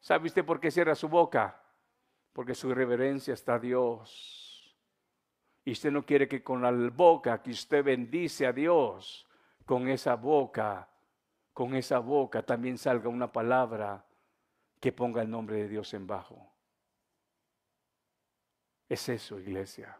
[0.00, 1.62] ¿Sabe usted por qué cierra su boca?
[2.32, 4.76] Porque su reverencia está a Dios.
[5.64, 9.26] Y usted no quiere que con la boca que usted bendice a Dios,
[9.64, 10.88] con esa boca
[11.56, 14.04] con esa boca también salga una palabra
[14.78, 16.52] que ponga el nombre de Dios en bajo.
[18.88, 19.96] Es eso, iglesia.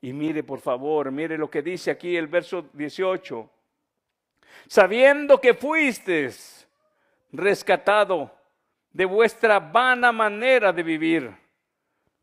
[0.00, 3.50] Y mire, por favor, mire lo que dice aquí el verso 18.
[4.66, 6.68] Sabiendo que fuisteis
[7.32, 8.30] rescatado
[8.92, 11.36] de vuestra vana manera de vivir,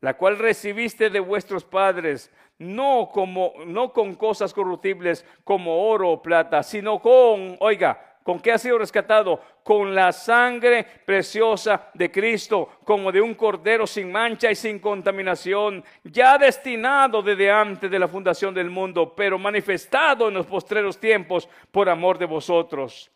[0.02, 6.22] la cual recibiste de vuestros padres, no como no con cosas corruptibles como oro o
[6.22, 9.42] plata, sino con, oiga, ¿Con qué ha sido rescatado?
[9.64, 15.84] Con la sangre preciosa de Cristo, como de un cordero sin mancha y sin contaminación,
[16.06, 21.50] ya destinado desde antes de la fundación del mundo, pero manifestado en los postreros tiempos
[21.70, 23.12] por amor de vosotros.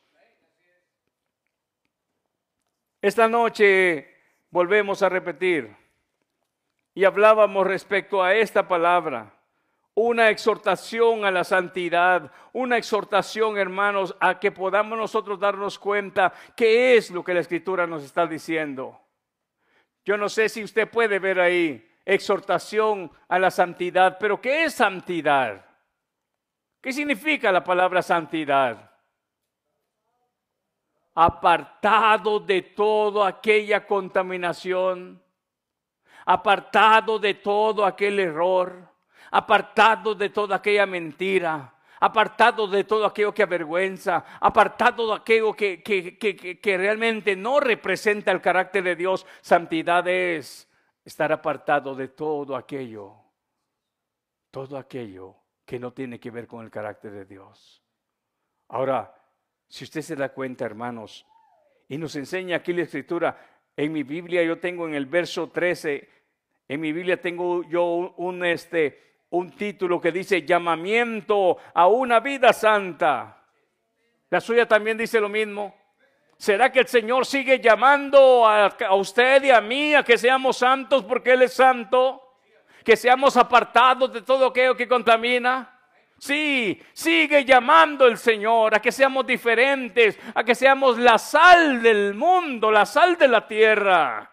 [3.02, 4.14] Esta noche
[4.50, 5.74] volvemos a repetir
[6.94, 9.37] y hablábamos respecto a esta palabra
[10.00, 16.96] una exhortación a la santidad, una exhortación, hermanos, a que podamos nosotros darnos cuenta qué
[16.96, 19.02] es lo que la escritura nos está diciendo.
[20.06, 24.76] Yo no sé si usted puede ver ahí exhortación a la santidad, pero ¿qué es
[24.76, 25.66] santidad?
[26.80, 28.92] ¿Qué significa la palabra santidad?
[31.16, 35.20] Apartado de toda aquella contaminación,
[36.24, 38.96] apartado de todo aquel error
[39.32, 45.82] apartado de toda aquella mentira, apartado de todo aquello que avergüenza, apartado de aquello que,
[45.82, 49.26] que, realmente no representa el carácter de Dios.
[49.42, 50.70] Santidad es
[51.04, 53.16] estar apartado de todo aquello,
[54.52, 55.36] todo aquello
[55.66, 57.84] que no tiene que ver con el carácter de Dios.
[58.70, 59.14] Ahora,
[59.68, 61.26] si usted se da cuenta, hermanos,
[61.90, 63.38] y nos enseña aquí la escritura,
[63.76, 66.10] en mi Biblia yo tengo en el verso 13,
[66.68, 72.54] en mi Biblia tengo yo un, este, un título que dice llamamiento a una vida
[72.54, 73.38] santa.
[74.30, 75.76] La suya también dice lo mismo.
[76.38, 81.04] ¿Será que el Señor sigue llamando a, usted y a mí a que seamos santos
[81.04, 82.22] porque Él es santo?
[82.84, 85.74] Que seamos apartados de todo aquello que contamina.
[86.20, 92.14] Sí, sigue llamando el Señor a que seamos diferentes, a que seamos la sal del
[92.14, 94.32] mundo, la sal de la tierra.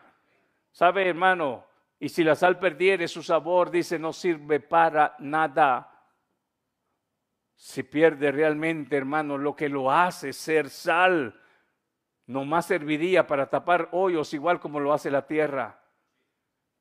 [0.73, 1.66] ¿Sabe, hermano?
[2.05, 5.91] Y si la sal perdiere su sabor, dice, no sirve para nada.
[7.57, 11.41] Si pierde realmente, hermano, lo que lo hace ser sal,
[12.27, 15.81] no más serviría para tapar hoyos igual como lo hace la tierra.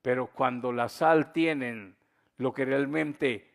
[0.02, 1.96] Pero cuando la sal tienen
[2.36, 3.50] lo que realmente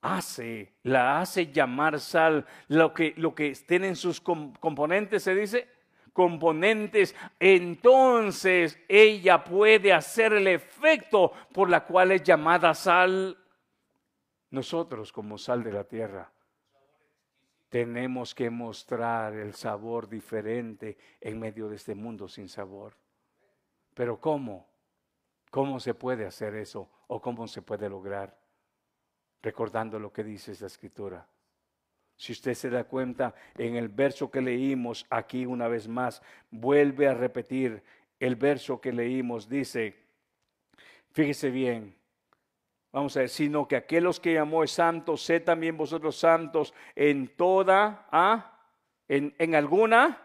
[0.00, 5.68] hace, la hace llamar sal, lo que, lo que tienen sus componentes, se dice,
[6.12, 13.38] componentes, entonces ella puede hacer el efecto por la cual es llamada sal.
[14.50, 16.30] Nosotros como sal de la tierra
[17.72, 22.94] tenemos que mostrar el sabor diferente en medio de este mundo sin sabor.
[23.94, 24.68] Pero ¿cómo?
[25.50, 28.38] ¿Cómo se puede hacer eso o cómo se puede lograr?
[29.40, 31.26] Recordando lo que dice esa escritura.
[32.16, 37.08] Si usted se da cuenta, en el verso que leímos aquí una vez más, vuelve
[37.08, 37.82] a repetir
[38.20, 39.48] el verso que leímos.
[39.48, 39.96] Dice,
[41.10, 41.96] fíjese bien,
[42.92, 47.28] vamos a ver, sino que aquellos que llamó es santo, sé también vosotros santos en
[47.28, 48.48] toda, ¿ah?
[49.08, 50.22] En, en alguna,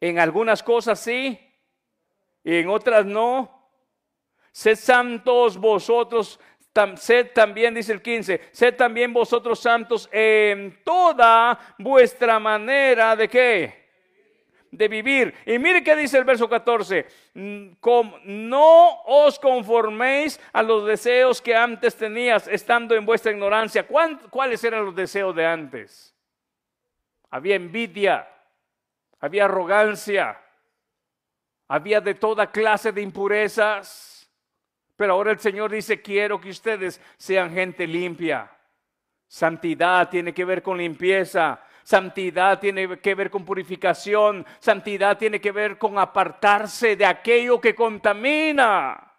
[0.00, 1.40] en algunas cosas sí,
[2.44, 3.52] y en otras no.
[4.52, 6.40] Sed santos vosotros
[6.96, 13.86] sed también, dice el 15, sed también vosotros santos en toda vuestra manera de qué?
[14.70, 15.34] De vivir.
[15.46, 17.68] Y mire qué dice el verso 14, mm,
[18.24, 23.86] no os conforméis a los deseos que antes tenías estando en vuestra ignorancia.
[23.86, 26.14] ¿Cuáles eran los deseos de antes?
[27.30, 28.28] Había envidia,
[29.20, 30.40] había arrogancia,
[31.68, 34.15] había de toda clase de impurezas
[34.96, 38.50] pero ahora el Señor dice, quiero que ustedes sean gente limpia.
[39.28, 41.60] Santidad tiene que ver con limpieza.
[41.82, 44.44] Santidad tiene que ver con purificación.
[44.58, 49.12] Santidad tiene que ver con apartarse de aquello que contamina.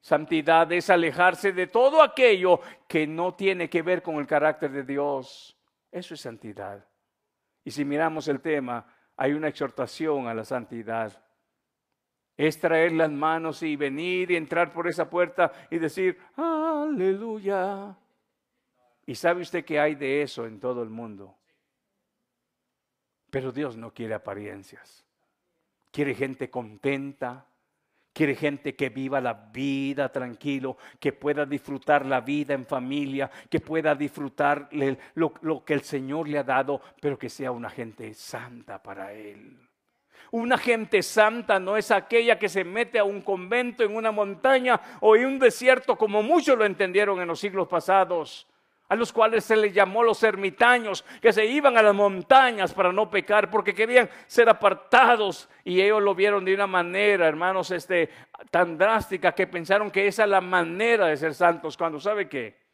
[0.00, 4.84] Santidad es alejarse de todo aquello que no tiene que ver con el carácter de
[4.84, 5.58] Dios.
[5.90, 6.86] Eso es santidad.
[7.64, 8.86] Y si miramos el tema,
[9.16, 11.25] hay una exhortación a la santidad
[12.36, 17.96] es traer las manos y venir y entrar por esa puerta y decir, aleluya.
[19.06, 21.36] ¿Y sabe usted que hay de eso en todo el mundo?
[23.30, 25.04] Pero Dios no quiere apariencias.
[25.90, 27.46] Quiere gente contenta,
[28.12, 33.60] quiere gente que viva la vida tranquilo, que pueda disfrutar la vida en familia, que
[33.60, 34.68] pueda disfrutar
[35.14, 39.12] lo, lo que el Señor le ha dado, pero que sea una gente santa para
[39.12, 39.66] Él.
[40.30, 44.80] Una gente santa no es aquella que se mete a un convento en una montaña
[45.00, 48.46] o en un desierto como muchos lo entendieron en los siglos pasados,
[48.88, 52.92] a los cuales se les llamó los ermitaños, que se iban a las montañas para
[52.92, 55.48] no pecar porque querían ser apartados.
[55.64, 58.10] Y ellos lo vieron de una manera, hermanos, este,
[58.50, 62.66] tan drástica que pensaron que esa es la manera de ser santos, cuando sabe que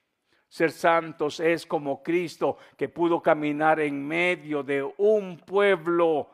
[0.53, 6.29] ser santos es como Cristo que pudo caminar en medio de un pueblo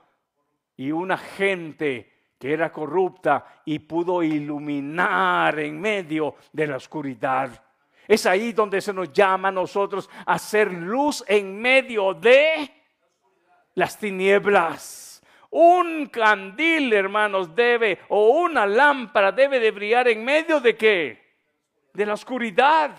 [0.79, 7.51] y una gente que era corrupta y pudo iluminar en medio de la oscuridad.
[8.07, 12.71] Es ahí donde se nos llama a nosotros a ser luz en medio de
[13.75, 15.21] las tinieblas.
[15.51, 21.39] Un candil, hermanos, debe, o una lámpara debe de brillar en medio de qué?
[21.93, 22.95] De la oscuridad.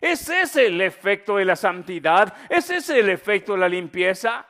[0.00, 2.32] ¿Es ese el efecto de la santidad?
[2.48, 4.46] ¿Es ese el efecto de la limpieza?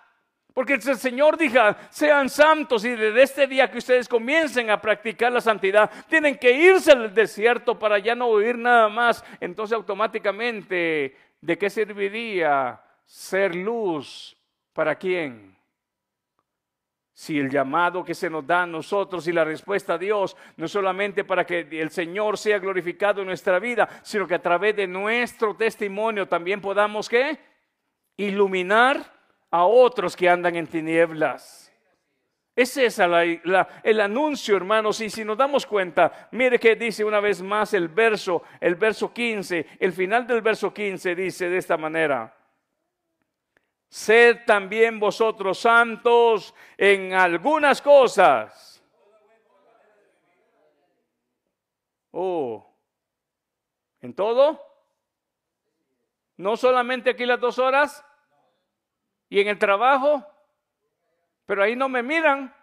[0.55, 1.59] Porque el Señor dijo,
[1.91, 6.53] sean santos y desde este día que ustedes comiencen a practicar la santidad, tienen que
[6.53, 9.25] irse al desierto para ya no oír nada más.
[9.41, 14.37] Entonces automáticamente, ¿de qué serviría ser luz?
[14.73, 15.59] ¿Para quién?
[17.13, 20.69] Si el llamado que se nos da a nosotros y la respuesta a Dios no
[20.69, 24.87] solamente para que el Señor sea glorificado en nuestra vida, sino que a través de
[24.87, 27.41] nuestro testimonio también podamos ¿qué?
[28.17, 29.14] iluminar
[29.55, 31.73] a otros que andan en tinieblas.
[32.57, 35.01] Ese es el anuncio, hermanos.
[35.01, 39.13] Y si nos damos cuenta, mire que dice una vez más el verso, el verso
[39.13, 42.37] 15, el final del verso 15 dice de esta manera.
[43.89, 48.83] Sed también vosotros santos en algunas cosas.
[52.11, 52.67] Oh,
[54.01, 54.61] ¿en todo?
[56.39, 58.05] ¿No solamente aquí las dos horas?
[59.35, 60.25] Y en el trabajo,
[61.45, 62.55] pero ahí no me miran.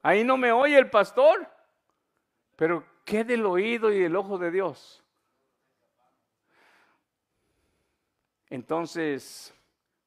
[0.00, 1.44] Ahí no me oye el pastor.
[2.54, 5.02] Pero ¿qué del oído y del ojo de Dios?
[8.48, 9.52] Entonces,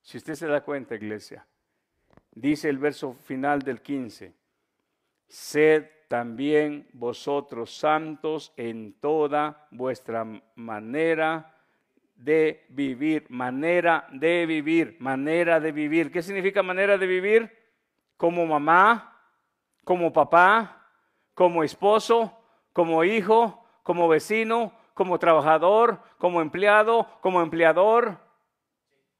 [0.01, 1.45] si usted se da cuenta, iglesia,
[2.31, 4.33] dice el verso final del 15,
[5.27, 10.25] sed también vosotros santos en toda vuestra
[10.55, 11.58] manera
[12.19, 16.11] de vivir, manera de vivir, manera de vivir.
[16.11, 17.57] ¿Qué significa manera de vivir?
[18.17, 19.17] Como mamá,
[19.85, 20.85] como papá,
[21.33, 22.37] como esposo,
[22.73, 28.19] como hijo, como vecino, como trabajador, como empleado, como empleador,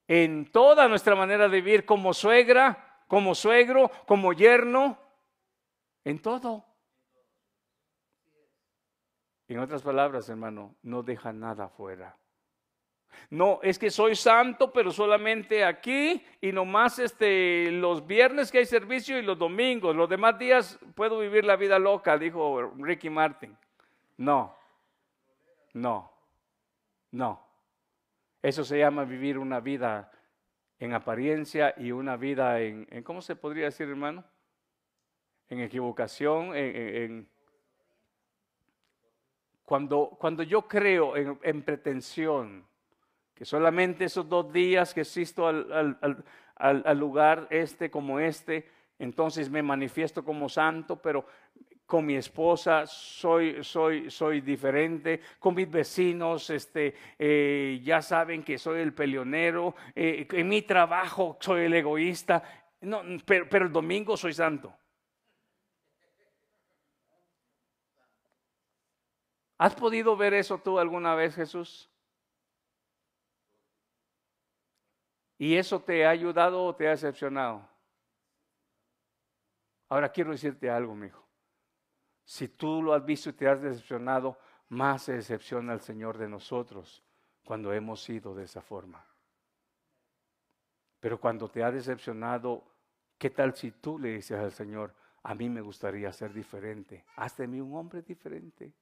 [0.08, 4.98] en toda nuestra manera de vivir, como suegra, como suegro, como yerno,
[6.04, 6.66] en todo.
[9.48, 12.18] En otras palabras, hermano, no deja nada afuera.
[13.30, 18.66] No, es que soy santo, pero solamente aquí y nomás este, los viernes que hay
[18.66, 19.96] servicio y los domingos.
[19.96, 23.56] Los demás días puedo vivir la vida loca, dijo Ricky Martin.
[24.18, 24.56] No,
[25.74, 26.12] no,
[27.12, 27.46] no.
[28.42, 30.12] Eso se llama vivir una vida
[30.80, 34.24] en apariencia y una vida en, ¿cómo se podría decir, hermano?
[35.50, 37.30] En equivocación, en,
[39.66, 42.69] cuando, cuando yo creo en pretensión,
[43.40, 45.98] que solamente esos dos días que existo al,
[46.58, 48.70] al, lugar este como este,
[49.00, 51.26] entonces me manifiesto como santo, pero
[51.86, 58.58] con mi esposa soy, soy, soy diferente, con mis vecinos este, eh, ya saben que
[58.58, 62.44] soy el peleonero, eh, en mi trabajo soy el egoísta,
[62.82, 64.76] no, pero, pero el domingo soy santo.
[69.58, 71.90] ¿Has podido ver eso tú alguna vez, Jesús?
[75.40, 77.66] ¿Y eso te ha ayudado o te ha decepcionado?
[79.88, 81.26] Ahora quiero decirte algo, mi hijo.
[82.26, 84.38] Si tú lo has visto y te has decepcionado,
[84.68, 87.02] más se decepciona el Señor de nosotros
[87.46, 89.04] cuando hemos sido de esa forma.
[91.00, 92.64] Pero cuando te ha decepcionado,
[93.18, 97.06] ¿qué tal si tú le dices al Señor, a mí me gustaría ser diferente?
[97.16, 98.74] Haz de mí un hombre diferente.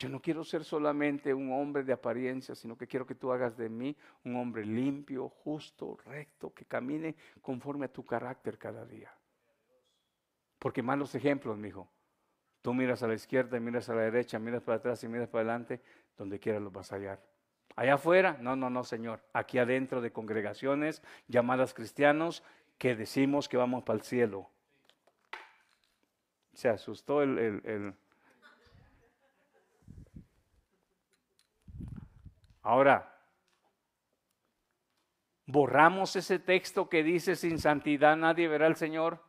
[0.00, 3.58] Yo no quiero ser solamente un hombre de apariencia, sino que quiero que tú hagas
[3.58, 3.94] de mí
[4.24, 9.12] un hombre limpio, justo, recto, que camine conforme a tu carácter cada día.
[10.58, 11.86] Porque malos ejemplos, mi hijo.
[12.62, 15.42] Tú miras a la izquierda, miras a la derecha, miras para atrás y miras para
[15.42, 15.82] adelante,
[16.16, 17.20] donde quiera los vas a hallar.
[17.76, 19.20] Allá afuera, no, no, no, Señor.
[19.34, 22.42] Aquí adentro de congregaciones llamadas cristianos
[22.78, 24.48] que decimos que vamos para el cielo.
[26.54, 27.94] Se asustó el, el
[32.62, 33.18] Ahora,
[35.46, 39.24] borramos ese texto que dice sin santidad nadie verá al Señor.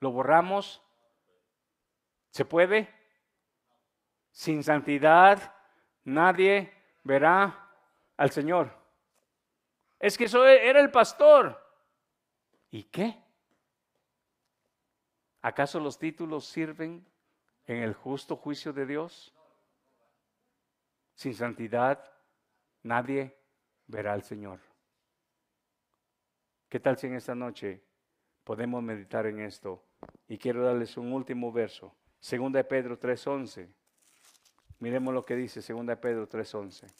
[0.00, 0.82] ¿Lo borramos?
[2.30, 2.92] ¿Se puede?
[4.30, 5.54] Sin santidad
[6.04, 6.72] nadie
[7.04, 7.70] verá
[8.16, 8.76] al Señor.
[9.98, 11.60] Es que eso era el pastor.
[12.70, 13.22] ¿Y qué?
[15.42, 17.06] ¿Acaso los títulos sirven
[17.66, 19.34] en el justo juicio de Dios?
[21.22, 22.02] Sin santidad
[22.82, 23.38] nadie
[23.86, 24.58] verá al Señor.
[26.68, 27.80] ¿Qué tal si en esta noche
[28.42, 29.84] podemos meditar en esto?
[30.26, 31.94] Y quiero darles un último verso.
[32.18, 33.72] Segunda de Pedro 3.11.
[34.80, 36.92] Miremos lo que dice Segunda de Pedro 3.11.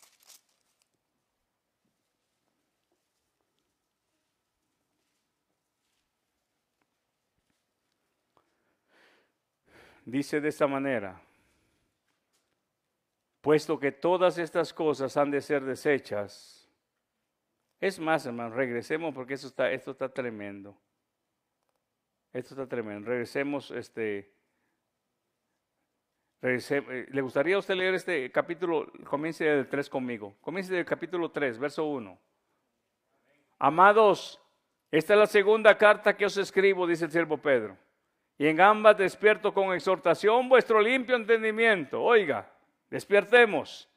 [10.04, 11.20] Dice de esta manera,
[13.42, 16.70] puesto que todas estas cosas han de ser desechas.
[17.80, 20.78] Es más, hermano, regresemos porque esto está, esto está tremendo.
[22.32, 23.10] Esto está tremendo.
[23.10, 24.32] Regresemos, este.
[26.40, 28.90] Eh, ¿Le gustaría a usted leer este capítulo?
[29.04, 30.36] Comience del 3 conmigo.
[30.40, 32.18] Comience del capítulo 3, verso 1.
[33.58, 34.40] Amados,
[34.90, 37.76] esta es la segunda carta que os escribo, dice el siervo Pedro.
[38.38, 42.02] Y en ambas despierto con exhortación vuestro limpio entendimiento.
[42.02, 42.48] Oiga,
[42.92, 43.88] Despiertemos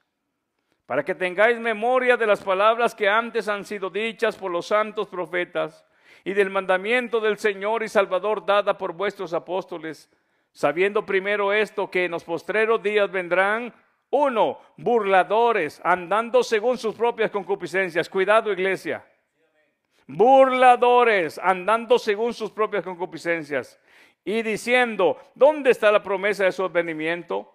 [0.86, 5.10] para que tengáis memoria de las palabras que antes han sido dichas por los santos
[5.10, 5.86] profetas
[6.24, 10.10] y del mandamiento del Señor y Salvador dada por vuestros apóstoles,
[10.54, 13.74] sabiendo primero esto, que en los postreros días vendrán,
[14.12, 18.08] uno, burladores, andando según sus propias concupiscencias.
[18.08, 19.06] Cuidado, iglesia.
[20.08, 23.78] Burladores, andando según sus propias concupiscencias.
[24.24, 27.55] Y diciendo, ¿dónde está la promesa de su advenimiento?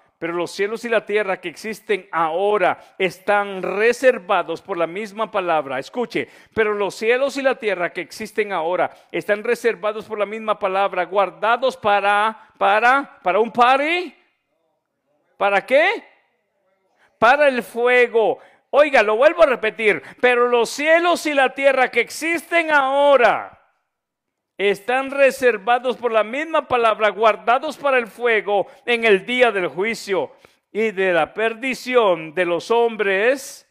[0.21, 5.79] pero los cielos y la tierra que existen ahora están reservados por la misma palabra.
[5.79, 10.59] Escuche, pero los cielos y la tierra que existen ahora están reservados por la misma
[10.59, 14.15] palabra, guardados para, para, para un party.
[15.37, 16.03] ¿Para qué?
[17.17, 18.37] Para el fuego.
[18.69, 23.60] Oiga, lo vuelvo a repetir, pero los cielos y la tierra que existen ahora
[24.69, 30.33] están reservados por la misma palabra, guardados para el fuego en el día del juicio
[30.71, 33.67] y de la perdición de los hombres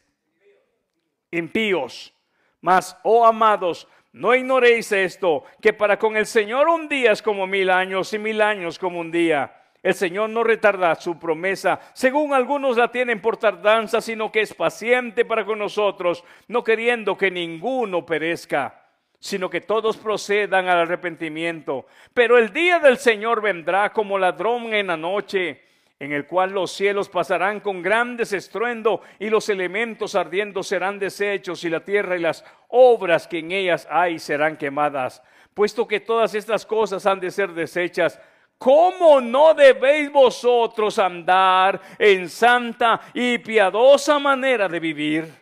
[1.31, 2.13] impíos.
[2.59, 7.47] Mas, oh amados, no ignoréis esto, que para con el Señor un día es como
[7.47, 9.59] mil años y mil años como un día.
[9.81, 14.53] El Señor no retarda su promesa, según algunos la tienen por tardanza, sino que es
[14.53, 18.80] paciente para con nosotros, no queriendo que ninguno perezca
[19.21, 21.85] sino que todos procedan al arrepentimiento.
[22.11, 25.61] Pero el día del Señor vendrá como ladrón en la noche,
[25.99, 31.63] en el cual los cielos pasarán con grandes estruendo y los elementos ardiendo serán deshechos
[31.63, 35.21] y la tierra y las obras que en ellas hay serán quemadas.
[35.53, 38.19] Puesto que todas estas cosas han de ser deshechas,
[38.57, 45.41] ¿cómo no debéis vosotros andar en santa y piadosa manera de vivir?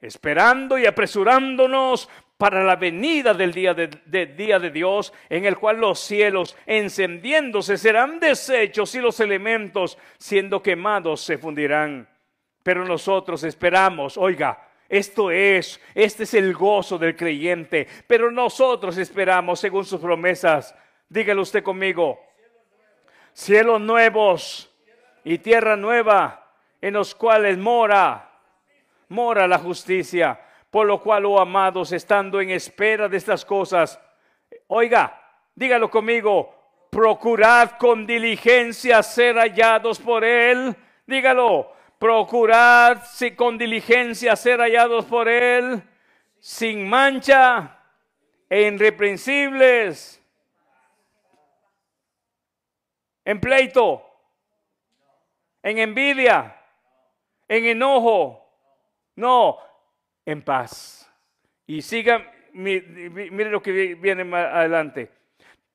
[0.00, 2.08] Esperando y apresurándonos
[2.38, 7.76] para la venida del día de, día de Dios, en el cual los cielos encendiéndose
[7.76, 12.08] serán deshechos y los elementos siendo quemados se fundirán.
[12.62, 19.58] Pero nosotros esperamos, oiga, esto es, este es el gozo del creyente, pero nosotros esperamos
[19.58, 20.72] según sus promesas.
[21.08, 22.20] Dígalo usted conmigo,
[23.32, 24.70] cielos nuevos
[25.24, 28.30] y tierra nueva en los cuales mora,
[29.08, 30.40] mora la justicia.
[30.70, 33.98] Por lo cual, oh amados, estando en espera de estas cosas,
[34.66, 35.20] oiga,
[35.54, 36.54] dígalo conmigo,
[36.90, 40.76] procurad con diligencia ser hallados por Él.
[41.06, 45.82] Dígalo, procurad si con diligencia ser hallados por Él,
[46.38, 47.78] sin mancha
[48.48, 50.22] e irreprensibles,
[53.24, 54.04] en pleito,
[55.62, 56.56] en envidia,
[57.46, 58.44] en enojo.
[59.16, 59.58] No,
[60.28, 61.10] en paz.
[61.66, 65.10] Y siga, mire lo que viene adelante.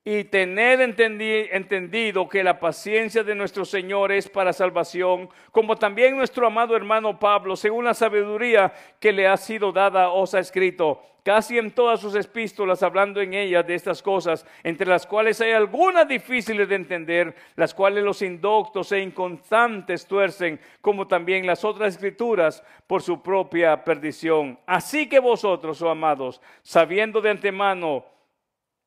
[0.05, 6.45] Y tener entendido que la paciencia de nuestro Señor es para salvación, como también nuestro
[6.45, 11.57] amado hermano Pablo, según la sabiduría que le ha sido dada, os ha escrito casi
[11.57, 16.07] en todas sus epístolas, hablando en ellas de estas cosas, entre las cuales hay algunas
[16.07, 22.61] difíciles de entender, las cuales los indoctos e inconstantes tuercen, como también las otras escrituras,
[22.87, 24.59] por su propia perdición.
[24.65, 28.05] Así que vosotros, oh amados, sabiendo de antemano,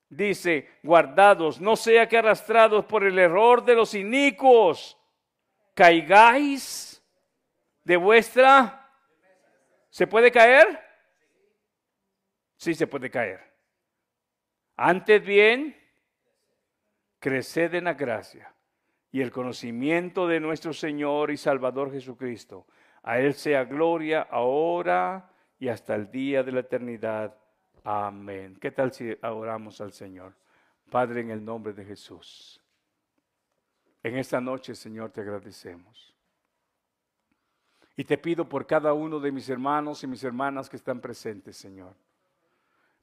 [0.09, 4.99] dice, guardados, no sea que arrastrados por el error de los inicuos,
[5.75, 7.03] caigáis
[7.85, 8.83] de vuestra...
[9.91, 10.87] ¿Se puede caer?
[12.57, 13.41] sí se puede caer.
[14.77, 15.77] Antes bien,
[17.19, 18.53] creced en la gracia
[19.11, 22.67] y el conocimiento de nuestro Señor y Salvador Jesucristo.
[23.03, 27.39] A Él sea gloria ahora y hasta el día de la eternidad.
[27.89, 28.59] Amén.
[28.61, 30.35] ¿Qué tal si oramos al Señor?
[30.91, 32.61] Padre, en el nombre de Jesús.
[34.03, 36.13] En esta noche, Señor, te agradecemos.
[37.97, 41.57] Y te pido por cada uno de mis hermanos y mis hermanas que están presentes,
[41.59, 41.95] Señor.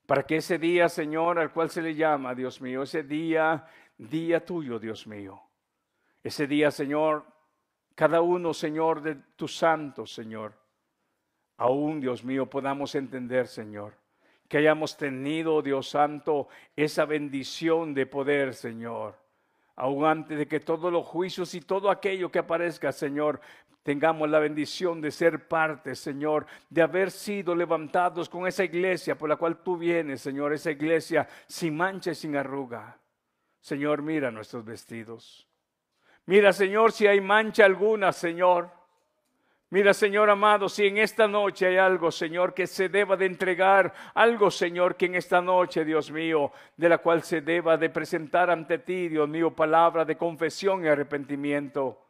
[0.05, 3.65] Para que ese día, Señor, al cual se le llama, Dios mío, ese día,
[3.97, 5.41] día tuyo, Dios mío.
[6.21, 7.25] Ese día, Señor,
[7.95, 10.53] cada uno, Señor, de tus santos, Señor,
[11.55, 14.02] aún, Dios mío, podamos entender, Señor,
[14.53, 19.15] que hayamos tenido, Dios Santo, esa bendición de poder, Señor.
[19.75, 23.41] Aún antes de que todos los juicios y todo aquello que aparezca, Señor,
[23.81, 29.27] tengamos la bendición de ser parte, Señor, de haber sido levantados con esa iglesia por
[29.27, 32.99] la cual tú vienes, Señor, esa iglesia sin mancha y sin arruga.
[33.59, 35.47] Señor, mira nuestros vestidos.
[36.27, 38.69] Mira, Señor, si hay mancha alguna, Señor.
[39.73, 43.91] Mira, Señor amado, si en esta noche hay algo, Señor, que se deba de entregar,
[44.13, 48.51] algo, Señor, que en esta noche, Dios mío, de la cual se deba de presentar
[48.51, 52.05] ante ti, Dios mío, palabra de confesión y arrepentimiento.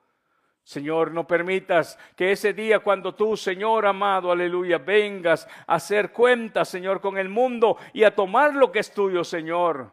[0.61, 6.67] Señor, no permitas que ese día cuando tú, Señor amado, aleluya, vengas a hacer cuentas,
[6.67, 9.89] Señor, con el mundo y a tomar lo que es tuyo, Señor.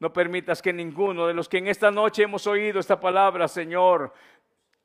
[0.00, 4.12] No permitas que ninguno de los que en esta noche hemos oído esta palabra, Señor,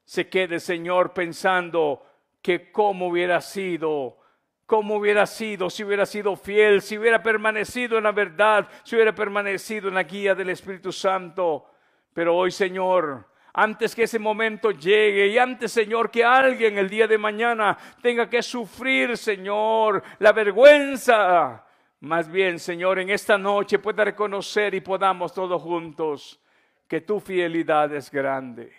[0.05, 2.05] se quede, Señor, pensando
[2.41, 4.17] que cómo hubiera sido,
[4.65, 9.13] cómo hubiera sido, si hubiera sido fiel, si hubiera permanecido en la verdad, si hubiera
[9.13, 11.65] permanecido en la guía del Espíritu Santo.
[12.13, 17.07] Pero hoy, Señor, antes que ese momento llegue y antes, Señor, que alguien el día
[17.07, 21.65] de mañana tenga que sufrir, Señor, la vergüenza.
[22.01, 26.41] Más bien, Señor, en esta noche pueda reconocer y podamos todos juntos
[26.87, 28.73] que tu fidelidad es grande.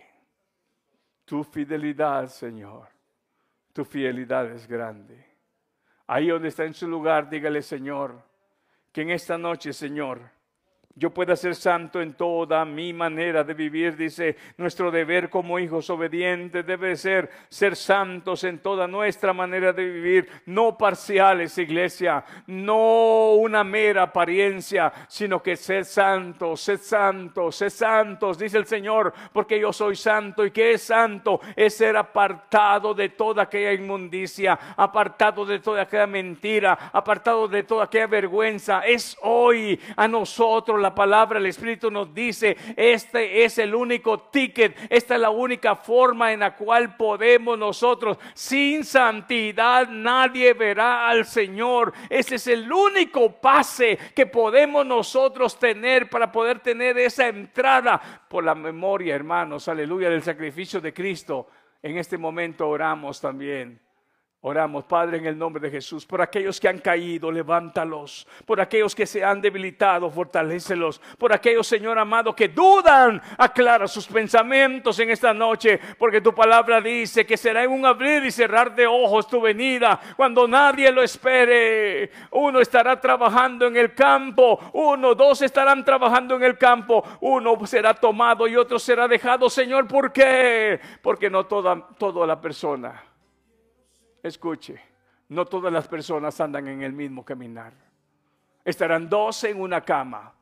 [1.24, 2.88] Tu fidelidad, Señor,
[3.72, 5.24] tu fidelidad es grande.
[6.06, 8.22] Ahí donde está en su lugar, dígale, Señor,
[8.92, 10.30] que en esta noche, Señor,
[10.94, 15.88] yo pueda ser santo en toda mi manera de vivir, dice, nuestro deber como hijos
[15.90, 23.32] obedientes debe ser ser santos en toda nuestra manera de vivir, no parciales, iglesia, no
[23.32, 29.58] una mera apariencia, sino que ser santos, ser santos, ser santos, dice el Señor, porque
[29.58, 35.46] yo soy santo y que es santo es ser apartado de toda aquella inmundicia, apartado
[35.46, 38.80] de toda aquella mentira, apartado de toda aquella vergüenza.
[38.80, 44.76] Es hoy a nosotros la palabra, el Espíritu nos dice, este es el único ticket,
[44.90, 51.24] esta es la única forma en la cual podemos nosotros, sin santidad, nadie verá al
[51.24, 51.92] Señor.
[52.10, 58.44] Ese es el único pase que podemos nosotros tener para poder tener esa entrada por
[58.44, 61.48] la memoria, hermanos, aleluya, del sacrificio de Cristo.
[61.82, 63.80] En este momento oramos también
[64.44, 68.26] Oramos, Padre, en el nombre de Jesús, por aquellos que han caído, levántalos.
[68.44, 71.00] Por aquellos que se han debilitado, fortalécelos.
[71.16, 76.80] Por aquellos, Señor amado, que dudan, aclara sus pensamientos en esta noche, porque tu palabra
[76.80, 81.04] dice que será en un abrir y cerrar de ojos tu venida, cuando nadie lo
[81.04, 82.10] espere.
[82.32, 87.94] Uno estará trabajando en el campo, uno, dos estarán trabajando en el campo, uno será
[87.94, 89.48] tomado y otro será dejado.
[89.48, 90.80] Señor, ¿por qué?
[91.00, 93.11] Porque no toda, toda la persona
[94.22, 94.80] Escuche,
[95.28, 97.72] no todas las personas andan en el mismo caminar.
[98.64, 100.32] Estarán dos en una cama.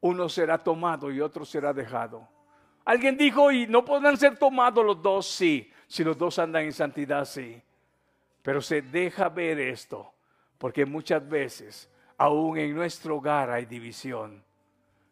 [0.00, 2.28] Uno será tomado y otro será dejado.
[2.84, 5.70] Alguien dijo, y no podrán ser tomados los dos, sí.
[5.86, 7.62] Si los dos andan en santidad, sí.
[8.42, 10.12] Pero se deja ver esto,
[10.58, 14.42] porque muchas veces, aún en nuestro hogar hay división.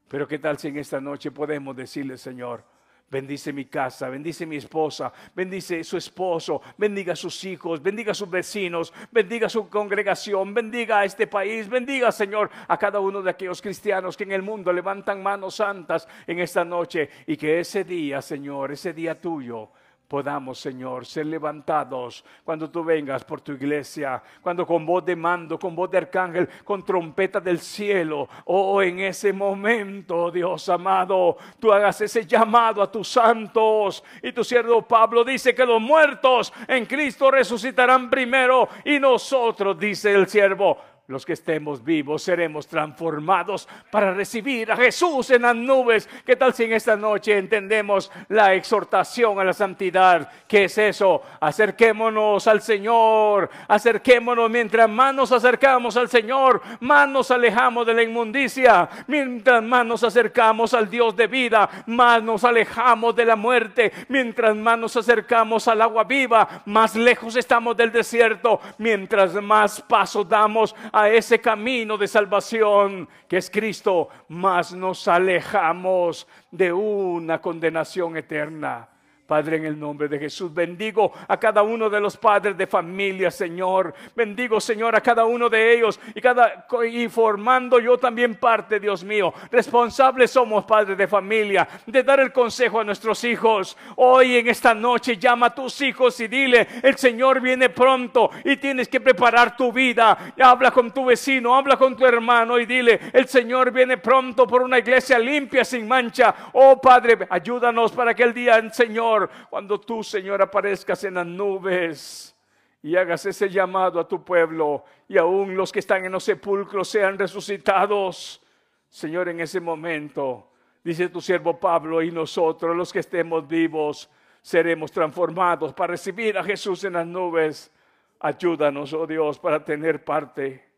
[0.08, 2.64] Pero qué tal si en esta noche podemos decirle, Señor,
[3.10, 8.14] Bendice mi casa, bendice mi esposa, bendice su esposo, bendiga a sus hijos, bendiga a
[8.14, 13.20] sus vecinos, bendiga a su congregación, bendiga a este país, bendiga, Señor, a cada uno
[13.20, 17.58] de aquellos cristianos que en el mundo levantan manos santas en esta noche y que
[17.58, 19.70] ese día, Señor, ese día tuyo,
[20.10, 25.56] podamos, Señor, ser levantados cuando tú vengas por tu iglesia, cuando con voz de mando,
[25.56, 31.72] con voz de arcángel, con trompeta del cielo, oh, en ese momento, Dios amado, tú
[31.72, 34.02] hagas ese llamado a tus santos.
[34.20, 40.12] Y tu siervo Pablo dice que los muertos en Cristo resucitarán primero y nosotros, dice
[40.12, 40.76] el siervo,
[41.10, 46.08] los que estemos vivos seremos transformados para recibir a Jesús en las nubes.
[46.24, 50.30] ¿Qué tal si en esta noche entendemos la exhortación a la santidad?
[50.46, 51.22] ¿Qué es eso?
[51.40, 58.02] Acerquémonos al Señor, acerquémonos mientras más nos acercamos al Señor, más nos alejamos de la
[58.02, 58.88] inmundicia.
[59.06, 63.92] Mientras más nos acercamos al Dios de vida, más nos alejamos de la muerte.
[64.08, 68.60] Mientras más nos acercamos al agua viva, más lejos estamos del desierto.
[68.78, 76.26] Mientras más pasos damos a ese camino de salvación que es Cristo, más nos alejamos
[76.50, 78.88] de una condenación eterna.
[79.30, 83.30] Padre, en el nombre de Jesús, bendigo a cada uno de los padres de familia,
[83.30, 83.94] Señor.
[84.16, 89.04] Bendigo, Señor, a cada uno de ellos y, cada, y formando yo también parte, Dios
[89.04, 89.32] mío.
[89.52, 93.76] Responsables somos, padres de familia, de dar el consejo a nuestros hijos.
[93.94, 98.56] Hoy en esta noche llama a tus hijos y dile, el Señor viene pronto y
[98.56, 100.34] tienes que preparar tu vida.
[100.42, 104.60] Habla con tu vecino, habla con tu hermano y dile, el Señor viene pronto por
[104.62, 106.34] una iglesia limpia, sin mancha.
[106.54, 112.36] Oh Padre, ayúdanos para que el día, Señor, cuando tú, Señor, aparezcas en las nubes
[112.82, 116.88] y hagas ese llamado a tu pueblo y aún los que están en los sepulcros
[116.88, 118.42] sean resucitados.
[118.88, 120.50] Señor, en ese momento,
[120.82, 124.08] dice tu siervo Pablo, y nosotros los que estemos vivos
[124.42, 127.72] seremos transformados para recibir a Jesús en las nubes.
[128.18, 130.70] Ayúdanos, oh Dios, para tener parte.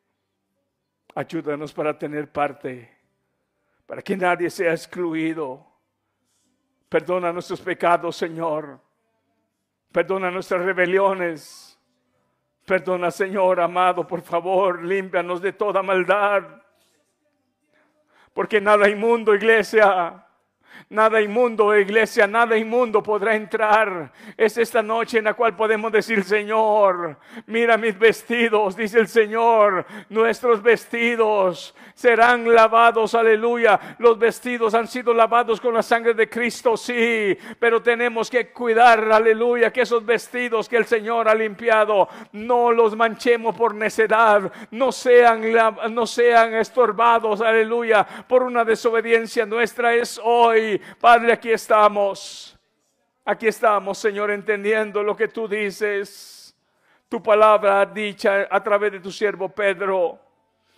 [1.15, 2.91] Ayúdanos para tener parte,
[3.87, 5.72] para que nadie sea excluido.
[6.93, 8.79] Perdona nuestros pecados, Señor.
[9.91, 11.81] Perdona nuestras rebeliones.
[12.67, 16.43] Perdona, Señor amado, por favor, límpianos de toda maldad.
[18.35, 20.23] Porque nada inmundo, iglesia,
[20.89, 24.13] Nada inmundo, iglesia, nada inmundo podrá entrar.
[24.37, 27.17] Es esta noche en la cual podemos decir, Señor,
[27.47, 33.97] mira mis vestidos, dice el Señor, nuestros vestidos serán lavados, aleluya.
[33.99, 39.11] Los vestidos han sido lavados con la sangre de Cristo, sí, pero tenemos que cuidar,
[39.13, 44.93] aleluya, que esos vestidos que el Señor ha limpiado, no los manchemos por necedad, no
[44.93, 45.43] sean,
[45.91, 49.95] no sean estorbados, aleluya, por una desobediencia nuestra.
[49.95, 50.62] Es hoy,
[51.01, 52.59] Padre, aquí estamos.
[53.25, 56.57] Aquí estamos, Señor, entendiendo lo que tú dices.
[57.09, 60.19] Tu palabra dicha a través de tu siervo Pedro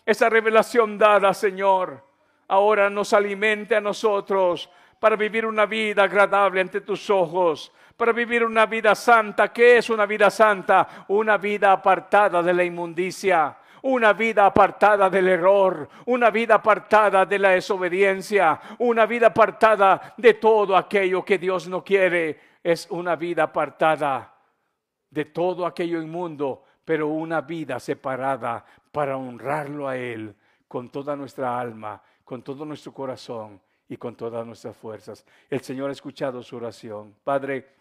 [0.07, 2.05] esa revelación dada, Señor,
[2.49, 4.71] ahora nos alimente a nosotros
[5.01, 9.51] para vivir una vida agradable ante tus ojos, para vivir una vida santa.
[9.51, 11.07] ¿Qué es una vida santa?
[11.09, 17.39] Una vida apartada de la inmundicia, una vida apartada del error, una vida apartada de
[17.39, 22.41] la desobediencia, una vida apartada de todo aquello que Dios no quiere.
[22.63, 24.35] Es una vida apartada
[25.11, 30.35] de todo aquello inmundo, pero una vida separada para honrarlo a Él
[30.67, 35.27] con toda nuestra alma, con todo nuestro corazón y con todas nuestras fuerzas.
[35.51, 37.15] El Señor ha escuchado su oración.
[37.23, 37.75] Padre,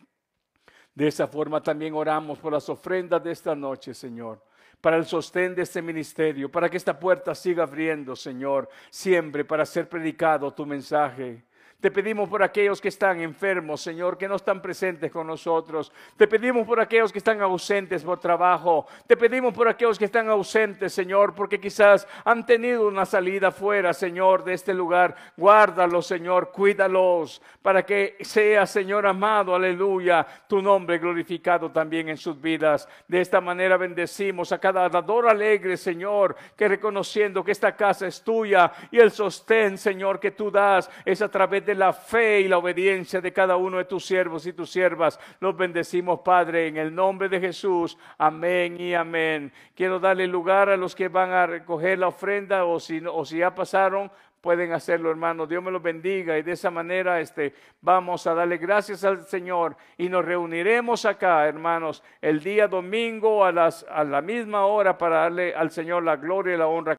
[0.93, 4.41] de esa forma también oramos por las ofrendas de esta noche, Señor
[4.83, 9.65] para el sostén de este ministerio, para que esta puerta siga abriendo, Señor, siempre para
[9.65, 11.41] ser predicado tu mensaje.
[11.83, 15.91] Te pedimos por aquellos que están enfermos, Señor, que no están presentes con nosotros.
[16.15, 18.87] Te pedimos por aquellos que están ausentes por trabajo.
[19.05, 23.91] Te pedimos por aquellos que están ausentes, Señor, porque quizás han tenido una salida fuera,
[23.91, 25.13] Señor, de este lugar.
[25.35, 32.39] Guárdalos, Señor, cuídalos para que sea, Señor amado, aleluya, tu nombre glorificado también en sus
[32.39, 32.87] vidas.
[33.09, 38.23] De esta manera bendecimos a cada dador alegre, Señor, que reconociendo que esta casa es
[38.23, 42.47] tuya y el sostén, Señor, que tú das es a través de la fe y
[42.47, 45.19] la obediencia de cada uno de tus siervos y tus siervas.
[45.39, 47.97] Los bendecimos, Padre, en el nombre de Jesús.
[48.17, 49.51] Amén y amén.
[49.75, 53.37] Quiero darle lugar a los que van a recoger la ofrenda o si, o si
[53.37, 54.11] ya pasaron,
[54.43, 55.47] pueden hacerlo, hermano.
[55.47, 59.77] Dios me los bendiga y de esa manera este, vamos a darle gracias al Señor
[59.97, 65.21] y nos reuniremos acá, hermanos, el día domingo a, las, a la misma hora para
[65.21, 66.91] darle al Señor la gloria y la honra.